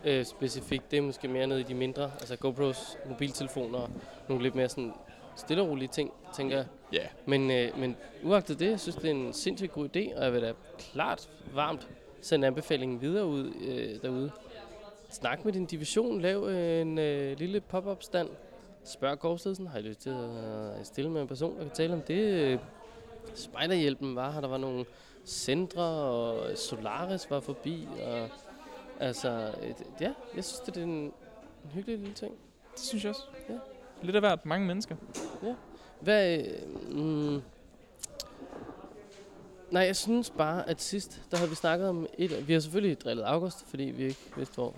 øh, 0.04 0.24
specifikt. 0.24 0.90
Det 0.90 0.96
er 0.96 1.02
måske 1.02 1.28
mere 1.28 1.46
nede 1.46 1.60
i 1.60 1.64
de 1.64 1.74
mindre, 1.74 2.10
altså 2.20 2.36
GoPros, 2.36 2.96
mobiltelefoner, 3.08 3.90
nogle 4.28 4.42
lidt 4.42 4.54
mere 4.54 4.68
sådan 4.68 4.92
stille 5.36 5.62
og 5.62 5.68
rolige 5.68 5.88
ting, 5.88 6.12
tænker 6.36 6.56
jeg. 6.56 6.66
Ja. 6.92 7.06
Men, 7.26 7.50
øh, 7.50 7.78
men 7.78 7.96
uagtet 8.22 8.60
det, 8.60 8.70
jeg 8.70 8.80
synes, 8.80 8.96
det 8.96 9.06
er 9.06 9.14
en 9.14 9.32
sindssygt 9.32 9.72
god 9.72 9.96
idé, 9.96 10.16
og 10.16 10.24
jeg 10.24 10.32
vil 10.32 10.42
da 10.42 10.52
klart 10.78 11.28
varmt 11.54 11.88
sende 12.20 12.46
anbefalingen 12.46 13.00
videre 13.00 13.26
ud 13.26 13.52
øh, 13.64 14.02
derude. 14.02 14.30
Snak 15.10 15.44
med 15.44 15.52
din 15.52 15.66
division, 15.66 16.20
lav 16.20 16.46
øh, 16.48 16.80
en 16.80 16.98
øh, 16.98 17.38
lille 17.38 17.60
pop-up 17.60 18.02
stand. 18.02 18.28
Spørg 18.84 19.18
gårdstedelsen, 19.18 19.66
har 19.66 19.78
I 19.78 19.82
lyst 19.82 20.00
til 20.00 20.10
at 20.10 20.16
øh, 20.16 20.84
stille 20.84 21.10
med 21.10 21.22
en 21.22 21.28
person, 21.28 21.56
der 21.56 21.62
kan 21.62 21.70
tale 21.70 21.92
om 21.92 22.00
det? 22.00 22.60
Spejderhjælpen 23.34 24.16
var 24.16 24.30
her, 24.30 24.40
der 24.40 24.48
var 24.48 24.58
nogle 24.58 24.84
centre, 25.26 25.82
og 25.82 26.58
Solaris 26.58 27.30
var 27.30 27.40
forbi, 27.40 27.88
og 28.04 28.28
altså, 29.06 29.54
ja, 30.00 30.12
jeg 30.36 30.44
synes, 30.44 30.60
det 30.66 30.76
er 30.76 30.82
en, 30.82 30.90
en 30.90 31.12
hyggelig 31.74 31.98
lille 31.98 32.14
ting. 32.14 32.32
det 32.74 32.80
synes 32.80 33.04
jeg 33.04 33.10
også. 33.10 33.22
Ja. 33.48 33.54
Lidt 34.02 34.16
af 34.16 34.22
hvert. 34.22 34.46
Mange 34.46 34.66
mennesker. 34.66 34.96
Hvad, 36.00 36.38
øh, 36.38 36.94
mm, 36.96 37.42
nej, 39.70 39.82
jeg 39.82 39.96
synes 39.96 40.30
bare, 40.30 40.68
at 40.68 40.80
sidst, 40.82 41.22
der 41.30 41.36
havde 41.36 41.50
vi 41.50 41.56
snakket 41.56 41.88
om 41.88 42.06
et, 42.18 42.48
vi 42.48 42.52
har 42.52 42.60
selvfølgelig 42.60 43.00
drillet 43.00 43.24
August, 43.24 43.64
fordi 43.68 43.82
vi 43.84 44.02
ikke 44.04 44.20
vidste, 44.36 44.54
hvor 44.54 44.74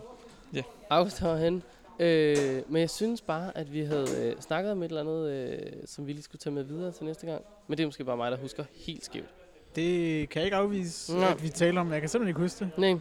Ja. 0.54 0.62
August 0.90 1.22
var 1.22 1.36
henne. 1.36 1.62
Øh, 1.98 2.62
men 2.68 2.80
jeg 2.80 2.90
synes 2.90 3.20
bare, 3.20 3.56
at 3.58 3.72
vi 3.72 3.80
havde 3.80 4.06
øh, 4.20 4.40
snakket 4.40 4.72
om 4.72 4.82
et 4.82 4.88
eller 4.88 5.00
andet, 5.00 5.30
øh, 5.30 5.72
som 5.86 6.06
vi 6.06 6.12
lige 6.12 6.22
skulle 6.22 6.38
tage 6.40 6.54
med 6.54 6.62
videre 6.62 6.92
til 6.92 7.04
næste 7.04 7.26
gang. 7.26 7.42
Men 7.66 7.78
det 7.78 7.82
er 7.84 7.86
måske 7.88 8.04
bare 8.04 8.16
mig, 8.16 8.30
der 8.30 8.36
husker 8.38 8.64
helt 8.74 9.04
skævt. 9.04 9.28
Det 9.76 10.28
kan 10.28 10.40
jeg 10.40 10.44
ikke 10.46 10.56
afvise, 10.56 11.14
Nå. 11.16 11.26
at 11.26 11.42
vi 11.42 11.48
taler 11.48 11.80
om. 11.80 11.92
Jeg 11.92 12.00
kan 12.00 12.08
simpelthen 12.08 12.28
ikke 12.28 12.40
huske 12.40 12.64
det. 12.64 12.78
Nej, 12.78 12.98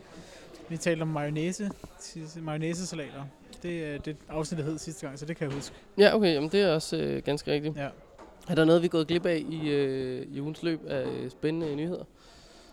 Vi 0.73 0.77
talte 0.77 1.01
om 1.01 1.07
mayonnaise, 1.07 1.71
mayonnaise-salater. 2.41 3.23
Det 3.63 3.83
er 3.85 3.97
det 3.97 4.15
afsnit, 4.29 4.57
der 4.57 4.63
hed 4.65 4.77
sidste 4.77 5.05
gang, 5.07 5.19
så 5.19 5.25
det 5.25 5.37
kan 5.37 5.47
jeg 5.47 5.55
huske. 5.55 5.75
ja 5.97 6.15
okay, 6.15 6.33
jamen 6.33 6.49
det 6.49 6.61
er 6.61 6.73
også 6.73 6.97
øh, 6.97 7.23
ganske 7.23 7.51
rigtigt. 7.51 7.77
Ja. 7.77 7.87
Er 8.49 8.55
der 8.55 8.65
noget, 8.65 8.81
vi 8.81 8.85
er 8.85 8.89
gået 8.89 9.07
glip 9.07 9.25
af 9.25 9.43
i, 9.49 9.69
øh, 9.69 10.27
i 10.31 10.41
ugens 10.41 10.63
løb 10.63 10.79
af 10.87 11.05
øh, 11.07 11.29
spændende 11.31 11.75
nyheder? 11.75 12.03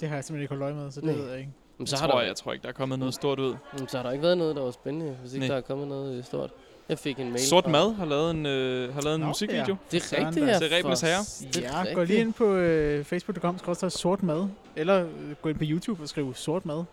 Det 0.00 0.08
har 0.08 0.16
jeg 0.16 0.24
simpelthen 0.24 0.42
ikke 0.42 0.54
holdt 0.54 0.62
øje 0.62 0.74
med, 0.84 0.90
så 0.92 1.00
det 1.00 1.06
Nej. 1.08 1.16
ved 1.16 1.28
jeg 1.30 1.38
ikke. 1.38 1.50
Jamen, 1.78 1.86
Så 1.86 1.96
så, 1.96 2.00
har 2.02 2.08
tror 2.08 2.14
der, 2.14 2.20
jeg, 2.22 2.28
jeg 2.28 2.36
tror 2.36 2.52
ikke, 2.52 2.62
der 2.62 2.68
er 2.68 2.72
kommet 2.72 2.98
noget 2.98 3.14
stort 3.14 3.38
ud. 3.40 3.54
jamen, 3.74 3.88
så 3.88 3.96
har 3.96 4.02
der 4.04 4.10
ikke 4.10 4.22
været 4.22 4.38
noget, 4.38 4.56
der 4.56 4.62
var 4.62 4.70
spændende, 4.70 5.16
hvis 5.20 5.32
ikke 5.34 5.46
Nej. 5.46 5.54
der 5.54 5.56
er 5.56 5.66
kommet 5.66 5.88
noget 5.88 6.18
øh, 6.18 6.24
stort. 6.24 6.50
Jeg 6.88 6.98
fik 6.98 7.18
en 7.18 7.28
mail 7.32 7.40
Sort 7.46 7.64
fra- 7.64 7.70
Mad 7.70 7.94
har 7.94 8.04
lavet 8.06 8.30
en, 8.30 8.46
øh, 8.46 8.94
har 8.94 9.00
lavet 9.02 9.14
en 9.14 9.20
Nå, 9.20 9.26
musikvideo. 9.26 9.76
Det 9.90 10.12
er 10.12 10.26
rigtigt, 10.26 10.46
ja. 10.46 10.58
Til 10.58 10.68
Rebenes 10.68 11.00
for- 11.00 11.06
Herre. 11.06 11.52
det 11.54 11.66
er 11.66 11.88
Ja, 11.88 11.94
gå 11.94 12.02
lige 12.04 12.20
ind 12.20 12.32
på 12.32 12.54
øh, 12.54 13.04
facebook.com 13.04 13.58
sort 13.90 14.22
mad, 14.22 14.48
eller 14.76 15.04
øh, 15.04 15.34
gå 15.42 15.48
ind 15.48 15.58
på 15.58 15.64
YouTube 15.66 16.02
og 16.02 16.08
skriv 16.08 16.34
sort 16.34 16.66
mad. 16.66 16.84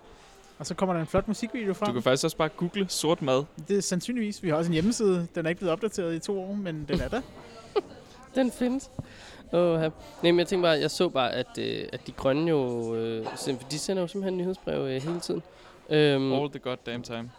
Og 0.59 0.65
så 0.65 0.73
kommer 0.75 0.93
der 0.93 1.01
en 1.01 1.07
flot 1.07 1.27
musikvideo 1.27 1.73
frem. 1.73 1.87
Du 1.87 1.93
kan 1.93 2.03
faktisk 2.03 2.23
også 2.23 2.37
bare 2.37 2.49
google 2.49 2.85
Sort 2.89 3.21
Mad. 3.21 3.43
Det 3.67 3.77
er 3.77 3.81
sandsynligvis. 3.81 4.43
Vi 4.43 4.49
har 4.49 4.55
også 4.55 4.69
en 4.69 4.73
hjemmeside. 4.73 5.27
Den 5.35 5.45
er 5.45 5.49
ikke 5.49 5.59
blevet 5.59 5.71
opdateret 5.73 6.15
i 6.15 6.19
to 6.19 6.41
år, 6.41 6.53
men 6.53 6.85
den 6.87 7.01
er 7.01 7.07
der. 7.07 7.21
Den 8.35 8.51
findes. 8.51 8.91
Åh, 9.53 9.59
oh, 9.59 9.79
Nej, 9.81 9.89
men 10.21 10.39
jeg 10.39 10.47
tænkte 10.47 10.63
bare, 10.65 10.79
jeg 10.79 10.91
så 10.91 11.09
bare, 11.09 11.31
at, 11.33 11.57
øh, 11.59 11.85
at 11.93 12.07
de 12.07 12.11
grønne 12.11 12.49
jo... 12.49 12.95
Øh, 12.95 13.25
de 13.71 13.79
sender 13.79 14.01
jo 14.01 14.07
simpelthen 14.07 14.37
nyhedsbrev 14.37 14.81
øh, 14.81 15.01
hele 15.01 15.19
tiden. 15.19 15.43
Øhm, 15.89 16.33
All 16.33 16.49
the 16.49 16.59
goddamn 16.59 17.03
time. 17.03 17.31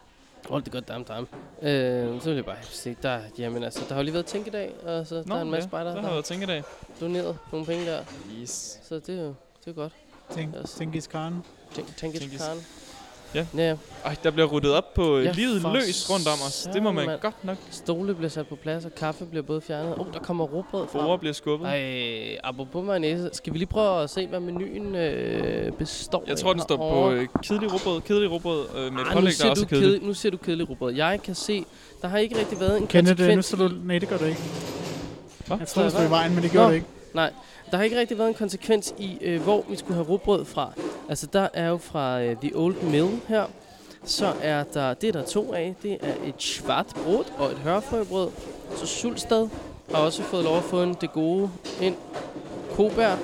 Hold 0.48 0.62
det 0.62 0.72
godt, 0.72 0.88
damn, 0.88 1.04
damn. 1.04 1.28
Øh, 1.62 2.20
så 2.20 2.28
vil 2.28 2.34
jeg 2.36 2.44
bare 2.44 2.56
se, 2.62 2.96
der, 3.02 3.20
jamen 3.38 3.62
altså, 3.62 3.80
der 3.88 3.94
har 3.94 4.00
jo 4.00 4.04
lige 4.04 4.14
været 4.14 4.26
tænkedag, 4.26 4.72
og 4.86 5.06
så 5.06 5.14
der 5.14 5.34
er 5.34 5.42
en 5.42 5.50
masse 5.50 5.66
ja, 5.66 5.68
spejder, 5.68 5.90
der 5.90 5.96
der 5.96 6.02
har 6.02 6.12
været 6.12 6.24
tænkedag. 6.24 6.62
doneret 7.00 7.38
nogle 7.52 7.66
penge 7.66 7.86
der. 7.86 8.00
Yes. 8.40 8.78
Så 8.82 8.94
det 8.94 9.18
er 9.18 9.22
jo 9.22 9.34
det 9.64 9.70
er 9.70 9.72
godt. 9.74 9.92
Tænk, 10.30 10.54
Yes. 10.62 10.72
Tænkis 10.72 11.06
Khan. 11.06 11.34
Tænk, 11.74 11.96
tænk 11.96 12.14
Tænkes. 12.14 12.42
Ja. 13.34 13.46
ja. 13.56 13.74
Ej, 14.04 14.16
der 14.24 14.30
bliver 14.30 14.46
ryddet 14.46 14.72
op 14.72 14.94
på 14.94 15.18
Ja, 15.18 15.24
ja, 15.24 15.32
livet 15.32 15.62
løs 15.72 16.10
rundt 16.10 16.26
om 16.28 16.38
os. 16.46 16.68
Det 16.72 16.82
må 16.82 16.92
man 16.92 17.06
mand. 17.06 17.20
godt 17.20 17.44
nok. 17.44 17.56
Stole 17.70 18.14
bliver 18.14 18.28
sat 18.30 18.46
på 18.46 18.56
plads, 18.56 18.84
og 18.84 18.94
kaffe 18.94 19.24
bliver 19.24 19.42
både 19.42 19.60
fjernet. 19.60 19.92
Åh, 19.92 20.00
oh, 20.06 20.12
der 20.12 20.18
kommer 20.18 20.44
råbrød 20.44 20.86
Borger 20.86 21.06
frem. 21.08 21.18
bliver 21.18 21.32
skubbet. 21.32 21.68
Ej, 21.68 22.38
apropos 22.44 22.84
mayonnaise, 22.84 23.30
skal 23.32 23.52
vi 23.52 23.58
lige 23.58 23.68
prøve 23.68 24.02
at 24.02 24.10
se, 24.10 24.26
hvad 24.26 24.40
menuen 24.40 24.94
øh, 24.94 25.72
består 25.72 26.24
Jeg 26.26 26.36
tror, 26.36 26.52
den 26.52 26.62
står 26.62 26.76
på 26.76 27.10
øh, 27.12 27.26
kedelig 27.42 27.72
råbrød, 27.72 28.00
kedelig 28.00 28.30
råbrød 28.30 28.66
øh, 28.76 28.82
med 28.82 28.90
nu 28.90 29.10
pålæg, 29.12 29.32
der 29.42 29.50
også 29.50 29.62
du 29.62 29.68
kedeligt. 29.68 29.70
kedelig, 29.90 30.02
nu 30.08 30.14
siger 30.14 30.30
du 30.30 30.36
kedelig 30.36 30.70
råbrød. 30.70 30.94
Jeg 30.94 31.20
kan 31.24 31.34
se, 31.34 31.64
der 32.02 32.08
har 32.08 32.18
ikke 32.18 32.38
rigtig 32.38 32.60
været 32.60 32.76
en 32.80 32.86
Kenneth, 32.86 33.10
øh, 33.22 33.28
nu 33.28 33.34
konsekvens 33.34 33.46
står 33.46 33.68
du... 33.68 33.74
Nej, 33.84 33.98
det 33.98 34.08
gør 34.08 34.16
du 34.18 34.24
ikke. 34.24 34.40
Hvad? 35.46 35.58
Jeg 35.58 35.68
troede, 35.68 35.88
du 35.90 35.94
stod 35.94 36.06
i 36.06 36.10
vejen, 36.10 36.34
men 36.34 36.42
det 36.42 36.50
gjorde 36.50 36.66
Nå. 36.66 36.70
du 36.70 36.74
ikke. 36.74 36.86
Der 37.70 37.76
har 37.76 37.82
ikke 37.84 37.98
rigtig 38.00 38.18
været 38.18 38.28
en 38.28 38.34
konsekvens 38.34 38.94
i, 38.98 39.18
øh, 39.20 39.42
hvor 39.42 39.64
vi 39.68 39.76
skulle 39.76 39.94
have 39.94 40.06
rugbrød 40.08 40.44
fra. 40.44 40.72
Altså, 41.08 41.26
der 41.26 41.48
er 41.54 41.68
jo 41.68 41.76
fra 41.76 42.20
øh, 42.22 42.36
The 42.36 42.50
Old 42.54 42.82
Mill 42.82 43.08
her. 43.28 43.44
Så 44.04 44.32
er 44.42 44.64
der, 44.64 44.94
det 44.94 45.08
er 45.08 45.12
der 45.12 45.22
to 45.24 45.52
af. 45.54 45.74
Det 45.82 45.98
er 46.02 46.14
et 46.26 46.42
svart 46.42 46.86
brød 47.04 47.24
og 47.38 47.50
et 47.50 47.58
hørfrøbrød. 47.58 48.30
Så 48.76 48.86
Sulstad 48.86 49.48
har 49.94 49.98
også 49.98 50.22
fået 50.22 50.44
lov 50.44 50.56
at 50.56 50.62
få 50.62 50.82
en 50.82 50.96
det 51.00 51.12
gode 51.12 51.50
ind. 51.80 51.94
Kobær, 52.72 53.16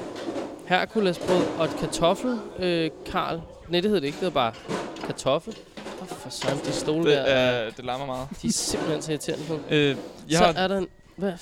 Herkulesbrød 0.66 1.44
og 1.58 1.64
et 1.64 1.76
kartoffel. 1.80 2.38
Øh, 2.58 2.90
Karl. 3.06 3.40
Nej, 3.68 3.80
det 3.80 3.90
hedder 3.90 4.00
det 4.00 4.06
ikke. 4.06 4.16
Det 4.16 4.20
hedder 4.20 4.34
bare 4.34 4.52
kartoffel. 5.06 5.56
Åh, 6.02 6.08
for 6.08 6.30
søren, 6.30 6.58
de 6.58 6.72
stole 6.72 6.98
Det, 7.10 7.16
der. 7.16 7.22
er, 7.22 7.70
det 7.70 7.84
larmer 7.84 8.06
meget. 8.06 8.28
De 8.42 8.46
er 8.48 8.52
simpelthen 8.52 9.02
så 9.02 9.10
irriterende 9.12 9.44
på. 9.48 9.58
Øh, 9.70 9.88
jeg 9.88 9.96
Så 10.38 10.44
har, 10.44 10.52
er 10.52 10.68
der 10.68 10.78
en... 10.78 10.88
Hvad? 11.16 11.32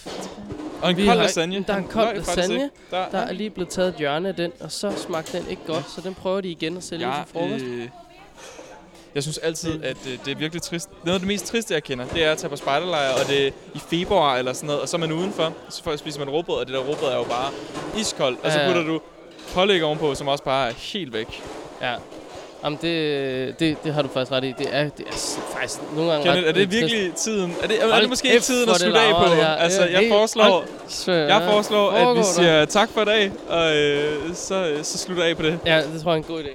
og 0.83 0.91
en 0.91 0.97
vi 0.97 1.07
kold 1.07 1.19
lasagne. 1.19 1.65
der 1.67 1.73
er 1.73 1.77
en 1.79 1.89
kold 1.89 2.17
lasagne. 2.17 2.71
Der, 2.91 3.09
Der 3.11 3.19
er 3.19 3.33
lige 3.33 3.51
blevet 3.51 3.69
taget 3.69 3.89
et 3.89 3.95
hjørne 3.95 4.29
af 4.29 4.35
den, 4.35 4.53
og 4.61 4.73
så 4.73 4.93
smagte 4.97 5.39
den 5.39 5.49
ikke 5.51 5.63
godt, 5.67 5.91
så 5.91 6.01
den 6.01 6.15
prøver 6.15 6.41
de 6.41 6.49
igen 6.49 6.77
at 6.77 6.85
sælge 6.85 7.09
jeg, 7.09 7.25
til 7.27 7.33
frokost. 7.33 7.65
øh, 7.65 7.89
jeg 9.15 9.23
synes 9.23 9.39
altid, 9.39 9.85
at 9.85 9.97
øh, 10.07 10.19
det 10.25 10.33
er 10.33 10.37
virkelig 10.37 10.63
trist. 10.63 10.91
Noget 11.05 11.15
af 11.15 11.21
det 11.21 11.27
mest 11.29 11.47
triste, 11.47 11.75
jeg 11.75 11.83
kender, 11.83 12.07
det 12.07 12.25
er 12.25 12.33
at 12.33 12.39
tage 12.39 12.51
på 12.51 12.57
spejderlejr, 12.57 13.11
og 13.13 13.29
det 13.29 13.47
er 13.47 13.51
i 13.75 13.79
februar 13.79 14.37
eller 14.37 14.53
sådan 14.53 14.67
noget, 14.67 14.81
og 14.83 14.89
så 14.89 14.97
er 14.97 15.01
man 15.01 15.13
udenfor, 15.13 15.53
så 15.69 15.83
får- 15.85 15.97
spiser 15.97 16.19
man 16.19 16.31
råbrød, 16.31 16.59
og 16.59 16.67
det 16.67 16.75
der 16.75 16.81
råbrød 16.81 17.09
er 17.13 17.17
jo 17.17 17.25
bare 17.25 17.51
iskoldt, 17.99 18.41
og 18.45 18.53
så 18.53 18.59
Ja. 18.61 18.67
putter 18.67 18.83
du 18.83 19.01
pålæg 19.55 19.83
ovenpå, 19.85 20.15
som 20.15 20.29
også 20.29 20.45
bare 20.45 20.69
er 20.69 20.73
helt 20.77 21.13
væk. 21.13 21.43
Ja. 21.83 21.95
Jamen, 22.65 22.79
det, 22.83 23.61
det, 23.61 23.77
det 23.85 23.95
har 23.95 24.03
du 24.03 24.09
faktisk 24.09 24.33
ret 24.33 24.45
i. 24.45 24.55
Det 24.59 24.67
er, 24.73 24.83
det 24.89 25.07
er 25.07 25.13
faktisk 25.59 25.81
nogle 25.97 26.11
gange 26.13 26.25
Kenneth, 26.25 26.43
ret 26.43 26.49
er 26.49 26.53
det 26.53 26.69
trist. 26.71 26.81
virkelig 26.83 27.15
tiden? 27.15 27.55
Er 27.63 27.67
det, 27.67 27.83
er 27.83 27.91
Hold 27.91 28.01
det 28.01 28.09
måske 28.09 28.29
ikke 28.29 28.41
tiden 28.41 28.69
at 28.71 28.77
slutte 28.77 29.01
af 29.01 29.15
på? 29.29 29.35
her. 29.35 29.47
Altså, 29.47 29.83
Ja, 29.85 30.01
jeg 30.01 30.09
foreslår, 30.11 30.65
jeg 31.07 31.43
foreslår 31.51 31.91
at 31.91 32.17
vi 32.19 32.23
siger 32.25 32.65
tak 32.65 32.89
for 32.95 33.01
i 33.03 33.05
dag, 33.05 33.33
og 33.49 33.77
øh, 33.77 34.35
så, 34.35 34.75
så 34.83 34.99
slutter 34.99 35.25
af 35.25 35.37
på 35.37 35.43
det. 35.43 35.59
Ja, 35.67 35.77
det 35.95 36.03
tror 36.03 36.11
jeg 36.11 36.19
er 36.19 36.23
en 36.23 36.35
god 36.35 36.41
idé. 36.43 36.51